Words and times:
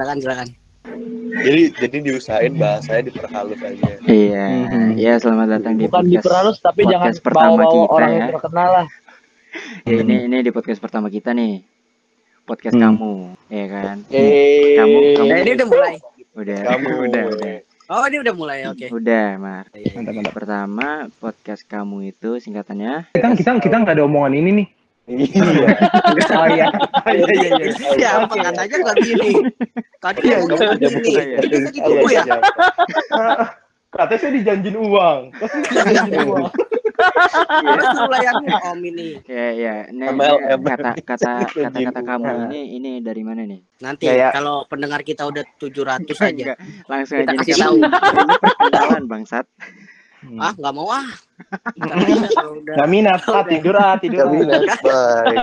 silakan 0.00 0.16
silakan. 0.18 0.48
Jadi 1.30 1.62
jadi 1.76 1.96
diusahain 2.02 2.56
bahasanya 2.56 3.02
diperhalus 3.06 3.60
aja. 3.60 3.90
Iya, 4.02 4.44
Mhm. 4.64 4.88
iya 4.96 5.14
selamat 5.14 5.48
datang 5.52 5.74
di 5.76 5.84
Bukan 5.84 5.92
podcast. 6.00 6.14
diperhalus 6.16 6.56
tapi 6.58 6.80
jangan 6.82 7.04
podcast 7.06 7.20
pertama 7.20 7.48
bawa-bawa 7.52 7.68
kita 7.76 7.92
orang 7.92 8.08
ya. 8.10 8.16
yang 8.16 8.30
terkenal 8.32 8.68
lah. 8.72 8.86
Ya, 9.82 9.94
ini 9.98 10.14
ini 10.24 10.36
di 10.40 10.50
podcast 10.50 10.78
pertama 10.78 11.10
kita 11.10 11.34
nih. 11.34 11.66
Podcast 12.46 12.72
Hmm. 12.72 12.82
kamu, 12.88 13.12
ya 13.50 13.66
kan? 13.68 13.96
Eh, 14.08 14.78
Kamu 14.78 14.96
kamu 15.12 15.26
Nah, 15.26 15.38
ini 15.38 15.50
udah 15.52 15.68
mulai. 15.68 15.94
udah 16.32 16.58
kamu 16.64 16.88
udah 17.06 17.22
udah. 17.28 17.54
Oh, 17.90 18.04
ini 18.06 18.16
udah 18.22 18.34
mulai. 18.34 18.58
Oke. 18.64 18.86
Udah, 18.88 19.26
Mar. 19.36 19.66
Mantap, 19.68 20.12
mantap. 20.14 20.32
Pertama, 20.32 20.88
podcast 21.18 21.62
kamu 21.64 22.08
itu 22.08 22.38
singkatannya 22.38 23.10
Kita 23.12 23.26
kita 23.34 23.50
kita 23.60 23.76
nggak 23.76 23.94
ada 23.98 24.06
omongan 24.06 24.32
ini 24.32 24.50
nih. 24.54 24.66
Iya. 25.08 25.42
Oh 26.36 26.46
iya. 26.50 26.66
Iya 27.08 27.26
iya 27.34 27.48
iya. 27.56 27.66
Ya, 27.98 28.10
apa 28.22 28.34
katanya 28.36 28.76
nggak 28.84 28.96
gini. 29.00 29.30
Tadi 29.98 30.18
Iya, 30.22 30.36
ngomong 30.44 30.60
iya. 30.60 30.74
gini. 30.76 31.10
Iya. 31.10 31.22
Ini 31.40 31.46
kan 31.50 31.72
ditunggu 31.74 32.08
ya. 32.12 32.22
Katanya 33.90 34.18
saya 34.22 34.32
dijanjin 34.38 34.76
uang. 34.78 35.20
Dijanjin 35.72 36.20
uang. 36.30 36.46
Terus 37.00 37.88
Om 38.60 38.80
ini. 38.84 39.08
ya 39.24 39.48
ya. 39.56 39.74
Ini, 39.88 40.04
kata 40.62 40.90
kata 41.02 41.32
kata 41.66 41.78
kata 41.90 42.00
kamu 42.04 42.28
ini 42.52 42.60
ini 42.76 42.90
dari 43.00 43.22
mana 43.24 43.42
nih? 43.48 43.60
Nanti 43.80 44.04
Ya, 44.06 44.14
ya. 44.14 44.28
kalau 44.30 44.68
pendengar 44.68 45.00
kita 45.02 45.24
udah 45.26 45.42
700 45.58 46.06
aja. 46.20 46.28
Enggak, 46.30 46.58
langsung 46.86 47.16
Kita 47.24 47.32
aja 47.32 47.40
kasih 47.40 47.54
ini 47.56 47.62
tahu. 47.64 47.74
ini 48.28 48.34
perkenalan 48.38 49.04
bangsat. 49.08 49.46
Ah, 50.36 50.52
nggak 50.52 50.74
mau 50.76 50.88
ah. 50.92 51.08
Gak 52.70 52.88
minat, 52.88 53.20
ah, 53.24 53.42
tidur 53.42 53.74
ah, 53.74 53.94
tidur. 53.96 54.26
Bye. 54.30 55.42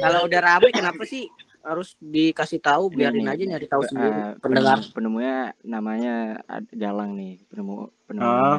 kalau 0.00 0.26
udah 0.26 0.40
rame 0.40 0.68
kenapa 0.70 1.02
sih 1.04 1.30
harus 1.60 1.96
dikasih 1.96 2.58
tahu? 2.58 2.90
Biarin 2.90 3.24
Nih, 3.24 3.32
aja 3.32 3.44
nyari 3.46 3.66
tahu 3.66 3.82
Eh, 3.82 3.88
sendiri. 3.88 4.18
pendengar. 4.38 4.78
penemu- 4.78 4.92
penemunya 4.92 5.36
namanya 5.62 6.14
Galang 6.68 7.14
nih, 7.14 7.40
penemu 7.46 7.74
Ah. 7.78 7.88
penemunya 8.04 8.58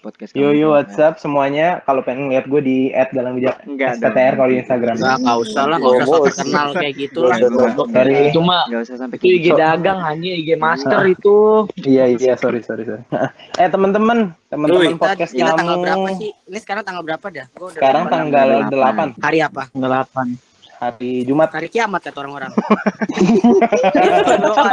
podcast 0.00 0.30
Yo 0.36 0.52
yo 0.52 0.76
WhatsApp 0.76 1.16
semuanya 1.16 1.80
kalau 1.88 2.04
pengen 2.04 2.28
lihat 2.28 2.44
gue 2.46 2.60
di 2.60 2.76
@galangwijak 2.92 3.64
Enggak 3.64 3.96
STTR 3.98 4.34
kalau 4.36 4.50
di 4.52 4.58
Instagram. 4.60 4.94
Nggak, 5.00 5.16
nggak 5.24 5.38
usah 5.42 5.62
lah, 5.66 5.76
nggak 5.80 5.94
usah 5.96 6.18
terkenal 6.28 6.66
kayak 6.76 6.94
gitu 7.00 7.18
lah. 7.24 7.36
Sorry. 7.40 8.14
Itu 8.30 8.40
mah 8.44 8.62
Enggak 8.68 8.82
usah 8.86 8.96
sampai 9.00 9.16
itu 9.16 9.26
IG 9.26 9.46
gitu. 9.52 9.56
dagang 9.56 9.98
hanya 10.04 10.30
IG 10.36 10.48
master 10.60 11.00
itu. 11.08 11.36
Iya 11.80 12.04
iya 12.12 12.34
sorry 12.36 12.60
sorry 12.60 12.84
sorry. 12.84 13.02
eh 13.62 13.68
teman-teman 13.68 14.36
teman-teman 14.52 14.94
Kita 14.94 15.00
podcast 15.00 15.32
gila 15.32 15.52
tanggal 15.56 15.76
berapa 15.80 16.08
sih? 16.20 16.30
Ini 16.34 16.58
sekarang 16.60 16.82
tanggal 16.84 17.02
berapa 17.02 17.26
dah? 17.32 17.46
Gua 17.56 17.66
udah 17.72 17.80
sekarang 17.80 18.04
tanggal 18.12 18.48
Delapan. 18.68 19.08
8 19.16 19.24
hari 19.24 19.38
apa? 19.40 19.62
Delapan. 19.72 20.28
hari 20.76 21.24
Jumat. 21.24 21.48
Hari 21.56 21.72
kiamat 21.72 22.04
kata 22.04 22.20
orang-orang. 22.20 22.52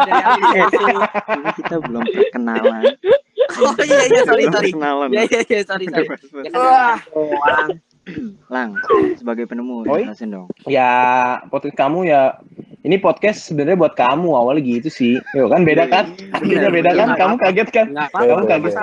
Dari. 0.03 0.91
Ini 1.31 1.51
kita 1.63 1.75
belum 1.79 2.03
perkenalan. 2.03 2.83
Oh 3.55 3.73
iya 3.79 4.01
iya 4.05 4.21
sorry 4.23 4.45
sorry. 4.47 4.71
Iya 5.09 5.23
iya 5.25 5.41
iya 5.43 5.59
sorry 5.63 5.85
sorry. 5.87 6.07
Ya 6.41 6.49
kan 6.49 6.59
Wah. 6.59 6.97
doang. 7.07 7.69
Lang, 8.47 8.69
sebagai 9.15 9.47
penemu, 9.47 9.87
Oi. 9.87 10.03
jelasin 10.03 10.29
dong. 10.29 10.47
Ya 10.65 10.91
podcast 11.47 11.71
kamu 11.73 12.03
ya 12.03 12.35
ini 12.81 12.99
podcast 12.99 13.47
sebenarnya 13.47 13.79
buat 13.79 13.95
kamu 13.95 14.27
awalnya 14.29 14.59
gitu 14.61 14.89
sih. 14.89 15.13
Yo 15.31 15.47
kan 15.47 15.63
beda 15.63 15.87
kan? 15.87 16.11
Artinya 16.29 16.67
beda 16.77 16.91
kan? 16.91 17.07
Iya, 17.09 17.17
Kamu 17.17 17.35
kaget 17.37 17.69
kan? 17.69 17.85
Enggak 17.89 18.07
Kamu 18.11 18.23
apa-apa. 18.27 18.51
kaget. 18.51 18.73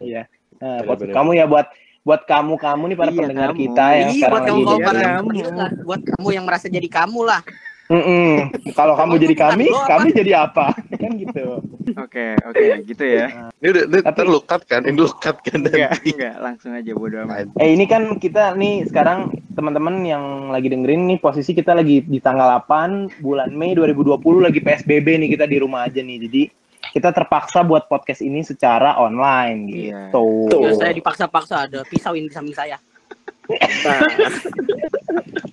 Iya. 0.00 0.22
Nah, 0.60 0.80
kamu 1.12 1.30
ya 1.34 1.44
buat 1.44 1.66
buat 2.00 2.24
kamu 2.24 2.56
kamu 2.56 2.82
nih 2.88 2.96
para 2.96 3.10
Iya, 3.12 3.18
pendengar 3.20 3.50
kamu. 3.52 3.60
kita 3.60 3.86
yang 3.92 4.08
Iya, 4.08 4.16
sekarang 4.16 4.32
buat 4.32 4.40
lagi 4.40 4.48
kamu 4.48 4.64
kamu 4.64 4.80
Kamu. 4.80 5.28
pendengar, 5.28 5.70
buat 5.84 6.00
kamu 6.02 6.28
yang 6.32 6.44
merasa 6.48 6.66
jadi 6.66 6.88
kamu 6.88 7.20
lah. 7.22 7.40
Mm-mm. 7.90 8.54
Kalau 8.72 8.94
kamu 8.94 9.18
jadi 9.18 9.34
kami, 9.34 9.66
kami 9.66 10.08
jadi 10.14 10.46
apa? 10.46 10.70
kan 11.02 11.10
gitu. 11.18 11.58
Oke, 11.98 12.38
oke, 12.38 12.64
gitu 12.86 13.02
ya. 13.02 13.50
Ini 13.58 13.66
udah 13.66 13.82
ini 13.84 13.98
Tapi- 13.98 14.14
ntar 14.14 14.26
lu 14.30 14.40
cut 14.40 14.62
kan? 14.62 14.86
Ini 14.86 14.94
lu 14.94 15.10
cut 15.10 15.36
kan 15.42 15.58
Enggak, 15.58 15.98
nanti. 15.98 16.10
enggak, 16.14 16.34
langsung 16.38 16.70
aja 16.70 16.90
bodo 16.94 17.16
amat. 17.26 17.50
Eh 17.58 17.74
ini 17.74 17.84
kan 17.90 18.14
kita 18.16 18.54
nih 18.54 18.86
sekarang 18.86 19.34
teman-teman 19.52 20.06
yang 20.06 20.24
lagi 20.48 20.70
dengerin 20.70 21.10
nih 21.10 21.18
posisi 21.18 21.50
kita 21.50 21.74
lagi 21.74 22.06
di 22.06 22.22
tanggal 22.22 22.62
8 22.62 23.18
bulan 23.18 23.50
Mei 23.50 23.74
2020 23.74 24.22
lagi 24.38 24.62
PSBB 24.62 25.26
nih 25.26 25.30
kita 25.34 25.50
di 25.50 25.58
rumah 25.58 25.90
aja 25.90 25.98
nih. 25.98 26.18
Jadi 26.30 26.42
kita 26.90 27.10
terpaksa 27.10 27.60
buat 27.60 27.86
podcast 27.86 28.18
ini 28.18 28.40
secara 28.40 28.96
online 28.96 29.58
Iya. 29.66 30.14
gitu. 30.14 30.46
Ya, 30.62 30.70
saya 30.74 30.92
dipaksa-paksa 30.94 31.54
ada 31.66 31.82
pisau 31.84 32.14
ini 32.14 32.30
di 32.30 32.34
samping 32.34 32.54
saya. 32.54 32.78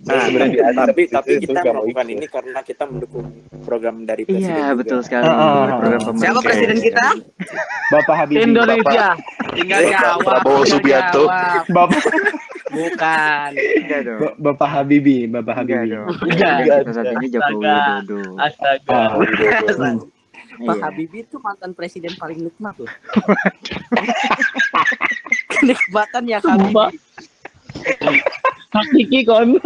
Nah, 0.08 0.24
Sebenarnya 0.24 0.48
di- 0.48 0.78
tapi 0.78 1.02
itu- 1.04 1.12
tapi 1.12 1.32
kita 1.38 1.60
melakukan 1.62 2.06
ini 2.08 2.26
karena 2.26 2.60
kita 2.62 2.84
mendukung 2.86 3.26
program 3.62 3.96
dari 4.04 4.24
presiden. 4.24 4.50
Iya, 4.50 4.66
juga. 4.66 4.78
betul 4.80 5.00
sekali. 5.04 5.24
Ah. 5.26 5.66
Program 5.76 6.00
pemerintah. 6.00 6.24
Siapa 6.24 6.40
presiden 6.40 6.78
kita? 6.80 7.06
Bapak 7.90 8.16
Habibie. 8.18 8.42
Indonesia. 8.42 9.08
Tinggal 9.52 9.82
Bapak 9.82 9.92
jawab. 9.92 10.24
Prabowo 10.24 10.56
tinggal 10.56 10.72
Subianto. 10.72 11.24
Bapak 11.68 12.04
Bukan. 12.68 13.50
Bapak 14.38 14.70
Habibie, 14.70 15.24
Bapak 15.26 15.54
Habibie. 15.58 15.98
Enggak. 15.98 16.56
Kita 16.84 16.92
saat 16.94 17.08
ini 17.10 17.28
Jokowi 17.28 17.64
Astaga. 17.64 17.96
Widodo. 18.00 18.20
Astaga. 18.38 19.00
Pak 20.58 20.58
Iya. 20.58 20.74
Habibie 20.82 21.22
itu 21.22 21.38
mantan 21.38 21.72
presiden 21.72 22.12
paling 22.18 22.42
nikmat 22.42 22.74
tuh. 22.74 22.90
Kenikmatan 25.52 26.24
Sumpah. 26.40 26.90
Habibie. 26.90 27.07
Hakiki 28.70 29.22
kon. 29.24 29.58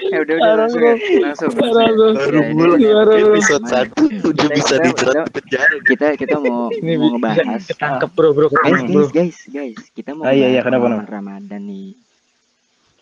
Eh 0.00 0.18
udah 0.18 0.34
udah 0.36 0.52
langsung 0.58 0.82
ya. 0.82 0.94
Langsung. 1.22 1.50
Baru 1.54 2.38
Ya, 2.76 2.96
mulai 2.96 3.22
episode 3.22 3.64
satu 3.68 4.02
udah 4.10 4.46
bisa 4.50 4.74
Kita- 4.74 4.84
dijerat 4.88 5.14
kita- 5.14 5.30
penjara. 5.30 5.74
Kita 5.84 6.06
kita 6.18 6.36
mau 6.40 6.66
Ini 6.72 6.92
mau 6.96 7.08
ngebahas. 7.14 7.62
Ketangkep 7.68 8.10
bro 8.10 8.28
bro. 8.32 8.46
Guys, 8.48 8.58
Ketangkep 8.58 8.88
bro. 8.90 9.00
guys, 9.00 9.10
guys, 9.12 9.38
guys, 9.48 9.80
kita 9.94 10.10
mau 10.12 10.24
Ah, 10.26 10.32
iya, 10.32 10.46
iya, 10.50 10.60
kenapa, 10.64 10.86
Ramadan 11.04 11.62
nih. 11.62 11.94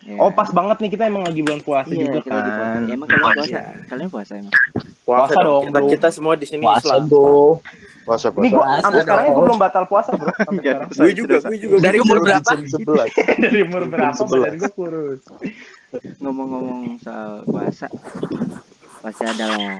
Ya. 0.09 0.17
Oh 0.17 0.33
pas 0.33 0.49
banget 0.49 0.77
nih 0.79 0.89
kita 0.89 1.03
emang 1.05 1.21
lagi 1.21 1.39
bulan 1.39 1.61
puasa 1.61 1.91
Iya, 1.91 2.01
juga 2.03 2.19
kita 2.19 2.33
lagi 2.33 2.49
puasa. 2.49 2.65
kan. 2.65 2.81
Emang 2.89 3.07
kalian 3.07 3.29
puasa? 3.29 3.61
Kalian 3.85 4.09
puasa 4.09 4.31
emang? 4.35 4.53
Puasa 5.05 5.35
dong, 5.39 5.63
Kita, 5.65 5.79
kita 5.87 6.07
semua 6.09 6.33
di 6.33 6.45
sini 6.45 6.61
Puasa 6.61 6.81
Islam. 6.81 7.01
bro. 7.05 7.61
Puasa 8.01 8.27
Ini 8.31 8.47
gua 8.49 8.57
puasa. 8.59 8.81
sampai 8.81 9.01
sekarang 9.03 9.23
gua 9.27 9.43
belum 9.45 9.57
batal 9.59 9.83
puasa 9.85 10.09
bro. 10.11 10.33
Sekarang. 10.33 10.89
Gue 10.89 11.11
juga, 11.13 11.35
gue 11.39 11.57
juga. 11.59 11.75
Dari 11.85 11.97
umur 11.99 12.17
berapa? 12.19 12.51
Dari 13.37 13.59
umur 13.61 13.83
berapa 13.85 14.17
badan 14.19 14.53
gua 14.57 14.71
kurus. 14.71 15.21
Ngomong-ngomong 16.17 16.81
soal 16.99 17.45
puasa, 17.45 17.85
pasti 18.99 19.23
ada 19.23 19.45
lah 19.47 19.77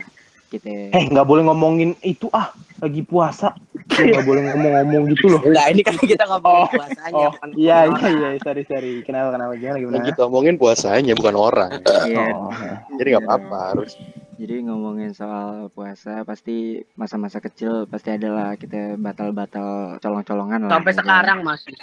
kita. 0.49 0.91
Eh 0.91 1.03
nggak 1.07 1.25
boleh 1.25 1.45
ngomongin 1.45 1.93
itu 2.01 2.27
ah 2.33 2.49
lagi 2.79 3.01
puasa. 3.05 3.53
Lu 3.99 4.03
Nggak 4.09 4.25
boleh 4.25 4.41
ngomong-ngomong 4.49 5.03
gitu 5.13 5.25
loh. 5.29 5.41
Enggak, 5.43 5.65
ini 5.75 5.81
kan 5.83 5.95
kita 5.99 6.23
ngomongin 6.25 6.59
Oh, 6.59 6.67
puasanya. 6.71 7.13
Oh 7.27 7.31
bukan 7.35 7.49
iya 7.59 7.77
iya 7.85 8.07
iya 8.09 8.29
sorry 8.41 8.63
sorry. 8.65 8.93
Kenapa 9.03 9.35
kenapa 9.35 9.53
gimana 9.59 9.77
gimana? 9.77 10.05
kita 10.07 10.21
omongin 10.25 10.55
puasanya 10.55 11.13
bukan 11.13 11.35
orang. 11.35 11.69
Iya. 11.85 12.25
Oh, 12.33 12.49
Jadi 12.97 13.07
nggak 13.13 13.23
apa-apa 13.27 13.57
harus. 13.75 13.91
Jadi 14.39 14.63
ngomongin 14.63 15.11
soal 15.11 15.67
puasa, 15.69 16.23
pasti 16.23 16.79
masa-masa 16.95 17.37
kecil 17.37 17.83
pasti 17.85 18.07
ada 18.09 18.31
lah 18.31 18.49
kita 18.55 18.95
batal-batal 18.95 19.99
colong-colongan 19.99 20.63
lah. 20.63 20.71
Sampai 20.71 20.95
kan? 20.95 20.99
sekarang 21.03 21.39
masih. 21.43 21.75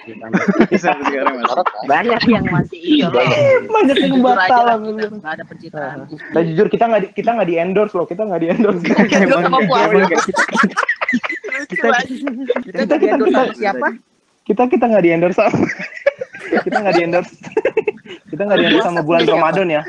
Sampai 0.72 1.04
sekarang 1.04 1.34
Mas. 1.36 1.52
Banyak 1.84 2.22
yang 2.24 2.46
masih 2.48 2.80
iya 2.80 3.06
banyak 3.12 3.96
yang 4.00 4.24
batal. 4.24 4.80
Nggak 4.80 5.32
ada 5.36 5.44
pencitraan. 5.44 6.08
Nah 6.08 6.42
jujur 6.42 6.66
kita 6.66 6.84
nggak 6.88 7.02
kita 7.12 7.30
nggak 7.30 7.44
di 7.46 7.56
endorse 7.56 7.92
loh 7.92 8.08
kita 8.08 8.24
nggak 8.24 8.40
di 8.40 8.48
endorse. 8.48 8.80
Endorse 8.88 9.44
sama 9.44 9.60
puasa. 9.62 9.92
kita 11.68 11.88
Kita 12.56 12.72
kita 12.72 12.94
kita- 12.96 13.04
endorse 13.12 13.30
sama 13.30 13.44
kita- 13.44 13.60
siapa? 13.60 13.88
kita 14.42 14.62
kita 14.64 14.84
nggak 14.86 15.02
di 15.02 15.10
endorse 15.10 15.36
sama 15.36 15.58
kita 16.64 16.76
nggak 16.78 16.94
di 16.94 17.02
endorse 17.04 17.34
kita 18.36 18.42
nggak 18.52 18.58
di 18.60 18.66
endorse 18.68 18.86
sama 18.92 19.00
bulan 19.00 19.22
Ramadan 19.24 19.66
ya. 19.72 19.82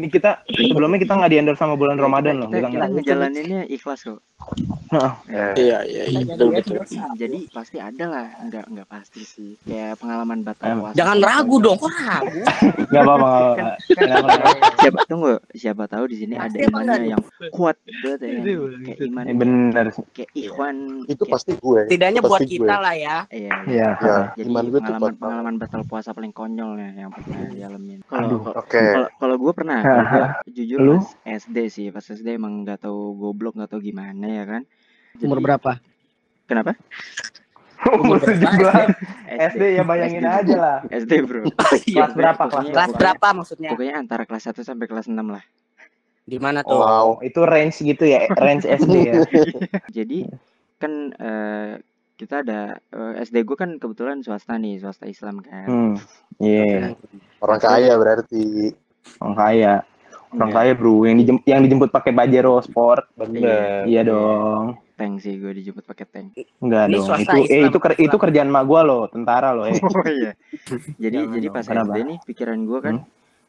Ini 0.00 0.08
kita 0.08 0.30
sebelumnya 0.48 0.98
kita 1.04 1.12
nggak 1.20 1.30
di 1.30 1.36
endorse 1.36 1.60
sama 1.60 1.74
bulan 1.76 1.96
Ramadan 2.00 2.34
loh. 2.40 2.48
Kita, 2.48 2.68
nggak. 2.72 2.88
ngejalaninnya 2.96 3.60
ikhlas 3.68 4.00
kok. 4.08 4.24
Heeh. 4.90 5.12
Ya. 5.28 5.46
Iya, 5.54 5.78
iya, 5.84 6.02
iya. 6.08 6.20
Betul, 6.24 6.48
betul. 6.56 6.80
Jadi 7.20 7.38
pasti 7.52 7.76
ada 7.76 8.04
lah, 8.08 8.26
enggak 8.40 8.64
enggak 8.72 8.88
pasti 8.88 9.20
sih. 9.22 9.52
Kayak 9.68 10.00
pengalaman 10.00 10.40
batal 10.40 10.80
puasa. 10.80 10.96
Jangan 10.96 11.16
ragu 11.20 11.56
dong, 11.60 11.76
kok 11.76 11.92
ragu? 11.92 12.40
Nggak 12.90 13.02
apa-apa 13.06 13.20
nggak 13.30 13.46
apa-apa. 13.46 13.70
Kenapa, 13.86 14.28
kenapa? 14.34 14.68
Siapa 14.80 15.00
tunggu, 15.06 15.34
siapa 15.54 15.84
tahu 15.86 16.04
di 16.10 16.16
sini 16.18 16.34
ada 16.34 16.56
imannya 16.56 16.96
yang 17.16 17.22
kuat 17.52 17.76
banget 18.02 18.20
ya. 18.24 18.30
Itu, 18.40 18.54
Kayak 18.80 18.96
itu. 18.96 19.04
iman 19.10 19.24
Eh, 19.26 19.36
bener. 19.36 19.84
kayak 20.16 20.30
ikhwan 20.34 20.76
Itu 21.06 21.22
pasti 21.26 21.50
gue. 21.58 21.80
Setidaknya 21.86 22.20
Itu 22.22 22.30
buat 22.30 22.40
kita 22.42 22.74
lah 22.80 22.94
ya. 22.96 23.16
Iya. 23.30 23.54
Iya. 23.66 23.88
Ya, 24.00 24.16
Jadi 24.38 24.48
iman 24.48 24.64
gue 24.70 24.80
tuh 24.80 24.94
pengalaman 24.94 25.14
pengalaman 25.18 25.54
batal 25.60 25.82
puasa 25.86 26.10
paling 26.14 26.32
konyol 26.32 26.78
ya 26.78 26.90
yang 27.06 27.10
pernah 27.12 27.46
dialamin. 27.50 27.89
Aduh. 28.14 28.40
Kalau 28.46 28.60
Oke. 28.62 28.78
kalau 28.78 29.08
kalau 29.18 29.36
gue 29.40 29.52
pernah, 29.56 29.78
gua 29.82 30.26
jujur 30.46 30.78
Lu? 30.78 30.96
pas 31.02 31.10
SD 31.26 31.56
sih, 31.72 31.86
pas 31.90 32.04
SD 32.04 32.38
emang 32.38 32.62
nggak 32.62 32.86
tahu 32.86 33.18
goblok 33.18 33.58
nggak 33.58 33.70
tahu 33.74 33.80
gimana 33.82 34.26
ya 34.30 34.44
kan. 34.46 34.62
Jadi- 35.18 35.26
Umur 35.26 35.40
berapa? 35.42 35.82
Kenapa? 36.46 36.74
Umur 37.80 38.20
17 38.20 38.36
SD, 38.44 38.92
SD 39.56 39.62
ya 39.80 39.82
bayangin 39.88 40.20
SD. 40.20 40.36
aja 40.44 40.56
lah. 40.60 40.76
SD 40.92 41.12
bro. 41.24 41.48
Kelas 41.96 42.12
berapa 42.12 42.42
kelas? 42.52 42.64
Kelas 42.68 42.90
berapa 42.92 43.26
maksudnya? 43.32 43.70
Pokoknya 43.72 43.94
antara 43.96 44.22
kelas 44.28 44.44
1 44.52 44.60
sampai 44.60 44.84
kelas 44.84 45.08
6 45.08 45.16
lah. 45.16 45.40
Di 46.28 46.36
mana 46.36 46.60
tuh? 46.60 46.76
Wow. 46.76 46.84
Oh, 46.84 47.14
itu 47.24 47.40
range 47.42 47.80
gitu 47.80 48.04
ya, 48.04 48.28
range 48.36 48.68
SD 48.68 48.94
ya. 49.08 49.14
Jadi 49.96 50.28
kan 50.76 50.92
eh, 51.16 51.72
kita 52.20 52.44
ada 52.44 52.60
eh, 52.76 53.24
SD 53.24 53.42
gue 53.42 53.56
kan 53.56 53.70
kebetulan 53.74 54.20
swasta 54.20 54.54
nih, 54.54 54.76
swasta 54.76 55.08
Islam 55.08 55.40
kan. 55.40 55.64
Hmm. 55.64 55.94
Iya, 56.36 56.92
Orang 57.40 57.56
kaya 57.58 57.96
berarti. 57.96 58.76
orang 59.18 59.36
kaya. 59.38 59.74
Orang 60.30 60.46
Enggak, 60.46 60.52
kaya, 60.54 60.72
Bro. 60.74 60.94
Yang 61.02 61.16
dijemput 61.18 61.44
yang 61.44 61.60
dijemput 61.60 61.88
pakai 61.88 62.12
Pajero 62.12 62.60
Sport. 62.60 63.08
Bener. 63.16 63.82
Iya 63.84 64.04
dong. 64.04 64.76
tank 64.94 65.16
sih 65.18 65.32
gue 65.34 65.48
dijemput 65.50 65.82
pakai 65.82 66.04
tank. 66.04 66.36
Enggak 66.60 66.84
dong. 66.86 67.02
swasta 67.02 67.32
Itu 67.34 67.40
eh 67.40 67.44
Islam, 67.58 67.66
itu 67.66 67.78
ker- 67.80 67.98
itu 67.98 68.16
kerjaan 68.20 68.46
mak 68.46 68.62
gua 68.62 68.84
loh, 68.84 69.08
tentara 69.08 69.50
loh, 69.50 69.64
eh. 69.64 69.80
Oh 69.80 70.04
iya. 70.06 70.36
Jadi 70.94 71.16
Jangan 71.18 71.32
jadi 71.32 71.46
dong, 71.48 71.54
pas 71.56 71.64
kenapa? 71.64 71.88
SD 71.88 71.98
nih 72.04 72.18
pikiran 72.22 72.58
gue 72.62 72.78
kan 72.78 72.94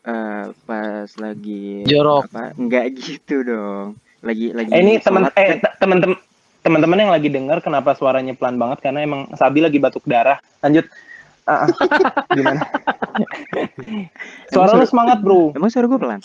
eh, 0.01 0.45
pas 0.63 1.09
lagi 1.19 1.63
Jorok. 1.83 2.24
apa 2.25 2.56
enggak 2.56 2.85
gitu 2.95 3.35
dong. 3.44 3.88
Lagi 4.21 4.45
lagi 4.50 4.69
Eh, 4.69 4.79
ini 4.79 4.94
teman 4.97 5.27
eh 5.29 5.59
te- 5.59 5.75
teman-teman 5.77 6.15
teman-teman 6.62 6.98
yang 7.00 7.10
lagi 7.10 7.28
dengar 7.28 7.60
kenapa 7.60 7.94
suaranya 7.94 8.31
pelan 8.31 8.56
banget 8.56 8.80
karena 8.81 9.02
emang 9.02 9.28
Sabi 9.34 9.60
lagi 9.60 9.78
batuk 9.78 10.02
darah. 10.06 10.38
Lanjut. 10.62 10.86
Ah. 11.44 11.66
gimana? 12.31 12.62
Suara 14.48 14.72
lu 14.74 14.86
semangat, 14.86 15.19
Bro. 15.19 15.52
Emang 15.52 15.68
suara 15.68 15.86
gue 15.86 15.98
pelan? 15.98 16.19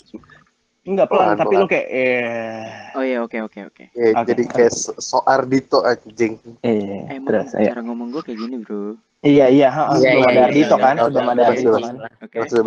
Enggak 0.83 1.07
pelan, 1.09 1.25
Pelan, 1.25 1.35
tapi 1.35 1.47
pelan. 1.51 1.59
lu 1.59 1.65
kayak 1.67 1.85
eh 1.89 2.63
Oh 2.95 3.03
iya 3.03 3.17
oke 3.19 3.35
oke 3.43 3.59
oke. 3.65 3.83
Ya, 3.91 4.15
Oke. 4.15 4.23
Jadi 4.29 4.41
kayak 4.47 4.71
so- 4.71 4.95
soar 4.97 5.43
Dito 5.43 5.83
anjing. 5.83 6.39
eh 6.63 7.03
Emang 7.11 7.27
terus 7.27 7.51
ayo. 7.53 7.67
cara 7.67 7.81
ngomong 7.83 8.07
gue 8.09 8.21
kayak 8.23 8.37
gini 8.39 8.55
bro. 8.57 8.95
Iya, 9.19 9.45
iya, 9.49 9.67
ha, 9.67 9.91
Iya, 9.91 10.09
iya, 10.13 10.21
ada 10.21 10.31
iya, 10.31 10.43
Ardito 10.47 10.69
iya, 10.69 10.79
kan, 10.79 10.95
iya. 10.95 11.03
Oke, 11.03 11.17
ada 11.17 11.43
Ardito 11.43 11.69
oke. 11.73 11.81
kan. 11.81 11.95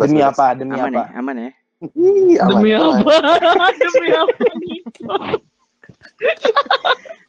Demi 0.03 0.19
apa? 0.21 0.45
Demi 0.53 0.73
Aman 0.75 0.85
apa? 0.85 1.01
ya, 1.01 1.05
aman 1.17 1.35
ya. 1.39 1.49
Ih, 1.81 2.35
aman, 2.37 2.51
Demi 2.51 2.69
apa? 2.75 3.13
Demi 3.81 4.09
apa 4.11 4.43
nih? 4.53 4.79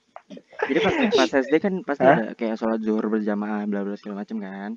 Jadi 0.63 0.79
pas 0.79 0.95
pas 1.11 1.31
SD 1.43 1.55
kan 1.59 1.75
pasti 1.83 2.05
Hah? 2.05 2.17
ada 2.17 2.25
kayak 2.33 2.57
sholat 2.57 2.81
zuhur 2.81 3.07
berjamaah 3.07 3.63
bla 3.65 3.83
bla 3.83 3.95
segala 3.95 4.23
macam 4.23 4.39
kan. 4.39 4.71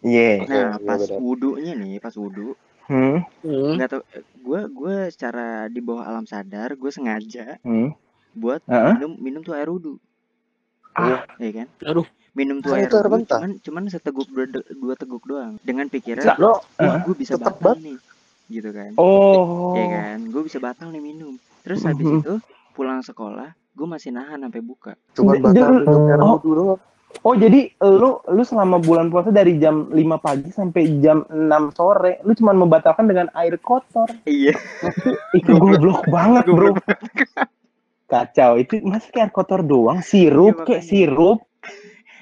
Iya. 0.00 0.30
Oke, 0.38 0.48
Nah 0.48 0.56
iya 0.70 0.80
pas 0.80 1.00
benar. 1.00 1.18
wudhunya 1.18 1.72
nih 1.74 1.94
pas 1.98 2.14
wudhu 2.14 2.54
Hmm. 2.84 3.22
Hmm. 3.40 3.78
nggak 3.78 3.86
tau 3.88 4.02
gue 4.36 4.60
gue 4.68 4.96
secara 5.08 5.46
di 5.66 5.78
bawah 5.78 6.02
alam 6.04 6.26
sadar 6.26 6.74
gue 6.74 6.90
sengaja 6.90 7.62
Hmm. 7.62 7.94
buat 8.32 8.62
Heeh. 8.64 8.94
minum 8.96 9.12
minum 9.16 9.40
tuh 9.40 9.54
air 9.54 9.66
wudhu. 9.66 9.94
Ah. 10.92 11.22
Iya 11.36 11.64
kan? 11.64 11.68
Aduh. 11.86 12.06
Minum 12.30 12.58
tuh 12.58 12.74
Kan 12.74 12.80
air 12.80 12.88
air 12.88 13.06
wudhu 13.06 13.26
cuman 13.26 13.50
cuman 13.60 13.82
seteguk 13.86 14.26
dua, 14.26 14.46
dua 14.72 14.94
teguk 14.94 15.22
doang 15.22 15.54
dengan 15.60 15.86
pikiran 15.86 16.34
Lo 16.36 16.58
wah 16.76 16.98
gue 17.00 17.14
bisa 17.14 17.34
batal 17.36 17.74
nih 17.76 17.94
gitu 18.48 18.70
kan. 18.70 18.90
Oh. 18.96 19.74
Iya 19.74 19.86
kan? 19.88 20.18
Gue 20.26 20.42
bisa 20.42 20.58
batal 20.58 20.90
nih 20.90 21.02
minum. 21.04 21.38
Terus 21.62 21.84
habis 21.84 22.02
Mhm. 22.02 22.18
itu 22.20 22.34
pulang 22.72 22.98
sekolah 23.00 23.54
gue 23.80 23.88
masih 23.88 24.12
nahan 24.12 24.44
sampai 24.44 24.60
buka. 24.60 24.92
Minum 25.16 25.56
air 25.56 26.20
oh. 26.20 26.36
doang. 26.44 26.76
Oh, 27.26 27.34
jadi 27.34 27.72
lu 27.82 28.22
lu 28.22 28.42
selama 28.46 28.78
bulan 28.78 29.10
puasa 29.10 29.32
dari 29.34 29.58
jam 29.58 29.90
5 29.90 29.98
pagi 30.20 30.48
sampai 30.52 31.00
jam 31.02 31.24
6 31.26 31.74
sore, 31.74 32.20
lu 32.22 32.36
cuma 32.38 32.52
membatalkan 32.54 33.08
dengan 33.08 33.26
air 33.34 33.56
kotor. 33.58 34.06
Iya. 34.28 34.54
Itu 35.34 35.58
goblok 35.58 36.06
banget, 36.06 36.46
Bro. 36.46 36.76
Kacau. 38.12 38.60
Itu 38.60 38.78
masih 38.84 39.10
kayak 39.10 39.32
air 39.32 39.34
kotor 39.34 39.60
doang, 39.66 40.04
sirup 40.04 40.62
Iya, 40.62 40.66
kayak 40.68 40.84
sirup. 40.86 41.38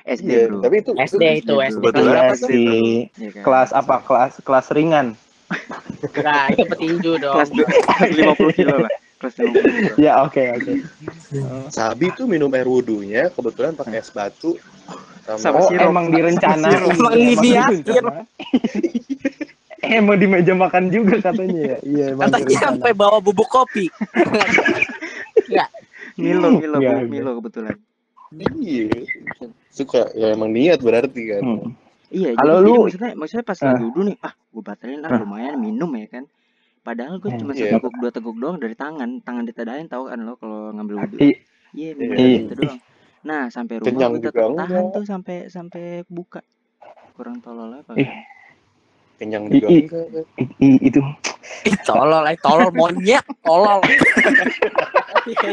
SD 0.09 0.31
Iya, 0.33 0.49
bro. 0.49 0.65
tapi 0.65 0.77
itu 0.81 0.93
SD 0.97 1.23
itu, 1.45 1.55
SD. 1.61 1.85
Iya 1.85 2.17
apa 2.17 2.35
sih? 2.41 2.49
sih. 2.49 2.89
Iya 3.21 3.31
kan? 3.37 3.43
Kelas 3.45 3.71
apa? 3.77 3.95
Kelas 4.09 4.33
kelas 4.41 4.67
ringan. 4.73 5.07
Nah, 6.25 6.49
itu 6.49 6.65
petinju 6.65 7.13
dong. 7.21 7.35
kelas 7.37 7.51
50 7.53 8.57
kilo 8.57 8.77
lah. 8.89 8.93
Kelas 9.19 9.35
50 9.35 9.51
kilo. 9.51 9.95
Ya, 9.99 10.23
oke, 10.23 10.39
oke. 10.55 10.73
Sabi 11.69 12.11
tuh 12.13 12.25
minum 12.25 12.51
air 12.51 12.65
wudhunya 12.65 13.29
kebetulan 13.29 13.75
pakai 13.75 13.99
es 13.99 14.09
batu 14.09 14.55
Sama 15.29 15.59
Oh, 15.59 15.69
sirup. 15.69 15.93
emang 15.93 16.09
direncanain. 16.09 16.73
Emang 16.81 16.95
Emang 16.95 17.13
dibiakin. 17.13 17.79
direncanain. 17.83 18.27
Emang 19.91 20.17
di 20.17 20.27
meja 20.27 20.53
makan 20.53 20.89
juga 20.89 21.21
katanya 21.23 21.61
ya. 21.67 21.79
Iya, 21.83 22.05
emang 22.13 22.29
Katanya 22.29 22.57
sampai 22.59 22.91
bawa 22.93 23.19
bubuk 23.19 23.47
kopi. 23.47 23.87
Milo, 26.17 26.49
Milo, 26.53 26.77
Iya, 26.77 26.91
Bu. 26.91 26.99
iya. 26.99 27.07
Milo 27.07 27.31
kebetulan. 27.39 27.77
Iya. 28.59 28.91
Suka 29.71 30.11
ya 30.13 30.33
emang 30.33 30.51
niat 30.51 30.79
berarti 30.79 31.23
kan. 31.29 31.43
Hmm. 31.43 31.71
Iya, 32.09 32.35
Kalau 32.35 32.57
jadi, 32.57 32.65
jadi 32.65 32.69
lu- 32.71 32.83
maksudnya 32.83 33.11
maksudnya 33.15 33.45
pas 33.45 33.59
Ah. 33.59 33.67
lagi 33.71 33.83
wudhu 33.85 34.01
nih, 34.03 34.17
ah, 34.19 34.33
gue 34.35 34.63
batalin 34.63 35.01
ah 35.01 35.09
Ah. 35.09 35.19
lumayan 35.21 35.57
minum 35.57 35.91
ya 35.93 36.07
kan. 36.09 36.25
Padahal 36.89 37.21
gue 37.21 37.29
Hmm. 37.29 37.41
cuma 37.45 37.53
Iya. 37.53 37.69
seteguk 37.69 37.95
dua 37.95 38.09
teguk 38.09 38.37
doang 38.41 38.57
dari 38.57 38.73
tangan, 38.73 39.21
tangan 39.21 39.45
ditadain 39.45 39.85
tahu 39.85 40.09
kan 40.09 40.19
lo 40.19 40.41
kalau 40.41 40.73
ngambil 40.73 41.05
wudhu. 41.05 41.21
I- 41.21 41.37
Iya, 41.69 41.91
minum 41.93 42.17
Iya. 42.17 42.39
gitu 42.41 42.55
doang. 42.57 42.81
Nah, 43.21 43.53
sampai 43.53 43.75
rumah 43.77 43.93
Kenyang 43.93 44.13
gue 44.15 44.25
tetap 44.25 44.41
tahan 44.41 44.57
enggak. 44.57 44.85
tuh 44.89 45.05
sampai 45.05 45.37
sampai 45.49 45.83
buka. 46.09 46.41
Kurang 47.13 47.45
tolol 47.45 47.77
apa? 47.77 47.93
Ih. 47.93 48.09
Kenyang 49.21 49.53
juga 49.53 49.69
i- 49.69 49.85
enggak. 49.85 50.25
i- 50.39 50.57
i- 50.65 50.81
itu 50.83 51.01
Ih, 51.67 51.77
tolol, 51.85 52.25
eh, 52.25 52.41
tolol 52.41 52.73
monyet, 52.73 53.21
tolol. 53.43 53.85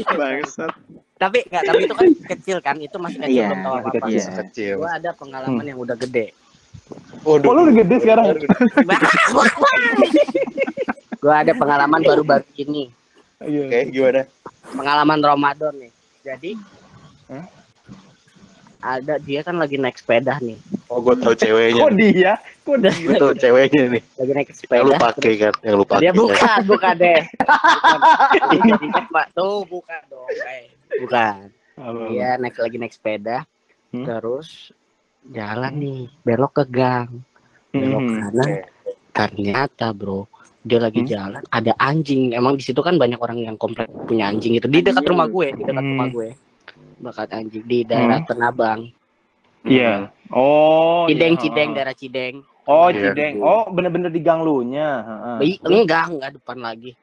Bangsat. 0.07 0.71
tapi 1.15 1.43
enggak, 1.43 1.63
tapi 1.65 1.79
itu 1.81 1.95
kan 1.95 2.07
kecil 2.31 2.57
kan, 2.61 2.75
itu 2.77 2.95
masih 2.95 3.19
kecil 3.19 3.35
Iya, 3.35 3.47
belum 3.49 3.59
tahu 3.59 3.75
apa-apa. 3.81 4.07
Iya. 4.07 4.25
Kecil. 4.39 4.75
Gua 4.79 4.91
ada 4.93 5.11
pengalaman 5.11 5.65
yang 5.65 5.79
udah 5.83 5.97
gede. 5.97 6.31
Waduh. 7.27 7.43
Oh, 7.43 7.51
lu 7.51 7.61
udah 7.67 7.75
gede 7.75 7.95
sekarang? 7.99 8.25
Gua 11.25 11.41
ada 11.41 11.57
pengalaman 11.57 12.05
baru-baru 12.05 12.45
ini. 12.55 12.93
Iya. 13.41 13.65
Oke, 13.65 13.79
gimana? 13.89 14.21
Pengalaman 14.69 15.19
Ramadan 15.19 15.73
nih. 15.75 15.91
Jadi 16.21 16.51
Hah? 17.25 17.45
ada 18.85 19.17
dia 19.17 19.41
kan 19.41 19.57
lagi 19.57 19.81
naik 19.81 19.97
sepeda 19.97 20.37
nih. 20.37 20.61
Oh, 20.85 21.01
gue 21.01 21.17
tahu 21.17 21.33
ceweknya. 21.33 21.81
Kok 21.81 21.93
dia? 21.97 22.33
Kok 22.61 22.77
dia? 22.77 22.93
Gue 22.93 23.15
tahu 23.17 23.33
ceweknya 23.33 23.83
nih. 23.89 24.01
Lagi 24.13 24.31
naik 24.31 24.47
Yang 24.47 24.53
lu 24.53 24.61
sepeda. 24.61 24.97
pakai 25.01 25.33
kan, 25.35 25.53
yang 25.65 25.75
lu 25.75 25.83
pakai. 25.83 26.01
Dia 26.05 26.11
bukan, 26.13 26.59
bukan 26.69 26.93
deh. 26.95 27.21
Bukan. 27.85 27.99
Kan, 28.85 29.05
Pak, 29.09 29.25
tuh 29.33 29.65
bukan 29.65 30.01
dong, 30.05 30.29
eh. 30.29 30.69
Bukan. 31.01 31.35
Dia 32.07 32.29
naik 32.37 32.55
lagi 32.55 32.77
naik 32.77 32.93
sepeda, 32.93 33.41
Hmm. 33.89 34.05
terus 34.05 34.69
jalan 35.25 35.73
nih, 35.73 36.01
belok 36.21 36.61
ke 36.61 36.65
gang, 36.67 37.09
belok 37.71 38.01
Hmm. 38.01 38.17
kanan. 38.21 38.49
Ternyata 39.11 39.89
bro, 39.91 40.29
dia 40.65 40.81
lagi 40.81 41.05
Hmm. 41.05 41.09
jalan, 41.09 41.41
ada 41.47 41.71
anjing. 41.77 42.33
Emang 42.33 42.57
di 42.57 42.63
situ 42.65 42.81
kan 42.81 42.97
banyak 42.97 43.21
orang 43.21 43.37
yang 43.37 43.55
komplek 43.55 43.85
punya 44.09 44.27
anjing 44.27 44.57
itu 44.57 44.65
di 44.65 44.81
dekat 44.81 45.05
rumah 45.05 45.29
gue, 45.29 45.53
di 45.53 45.61
dekat 45.61 45.79
Hmm. 45.79 45.91
rumah 45.93 46.07
gue. 46.09 46.27
Bakat 46.95 47.29
anjing 47.31 47.63
di 47.63 47.85
daerah 47.85 48.25
Tenabang, 48.25 48.89
Iya. 49.65 50.13
Oh. 50.29 51.09
Cideng, 51.09 51.33
iya. 51.33 51.41
Cideng, 51.41 51.69
daerah 51.73 51.95
Cideng. 51.97 52.35
Oh, 52.65 52.89
Iya. 52.89 53.13
Cideng. 53.13 53.41
Oh, 53.41 53.65
bener-bener 53.69 54.13
di 54.13 54.21
gang 54.21 54.41
lu 54.41 54.61
nya. 54.61 55.01
Enggak, 55.65 56.13
enggak 56.13 56.31
depan 56.37 56.57
lagi. 56.61 56.93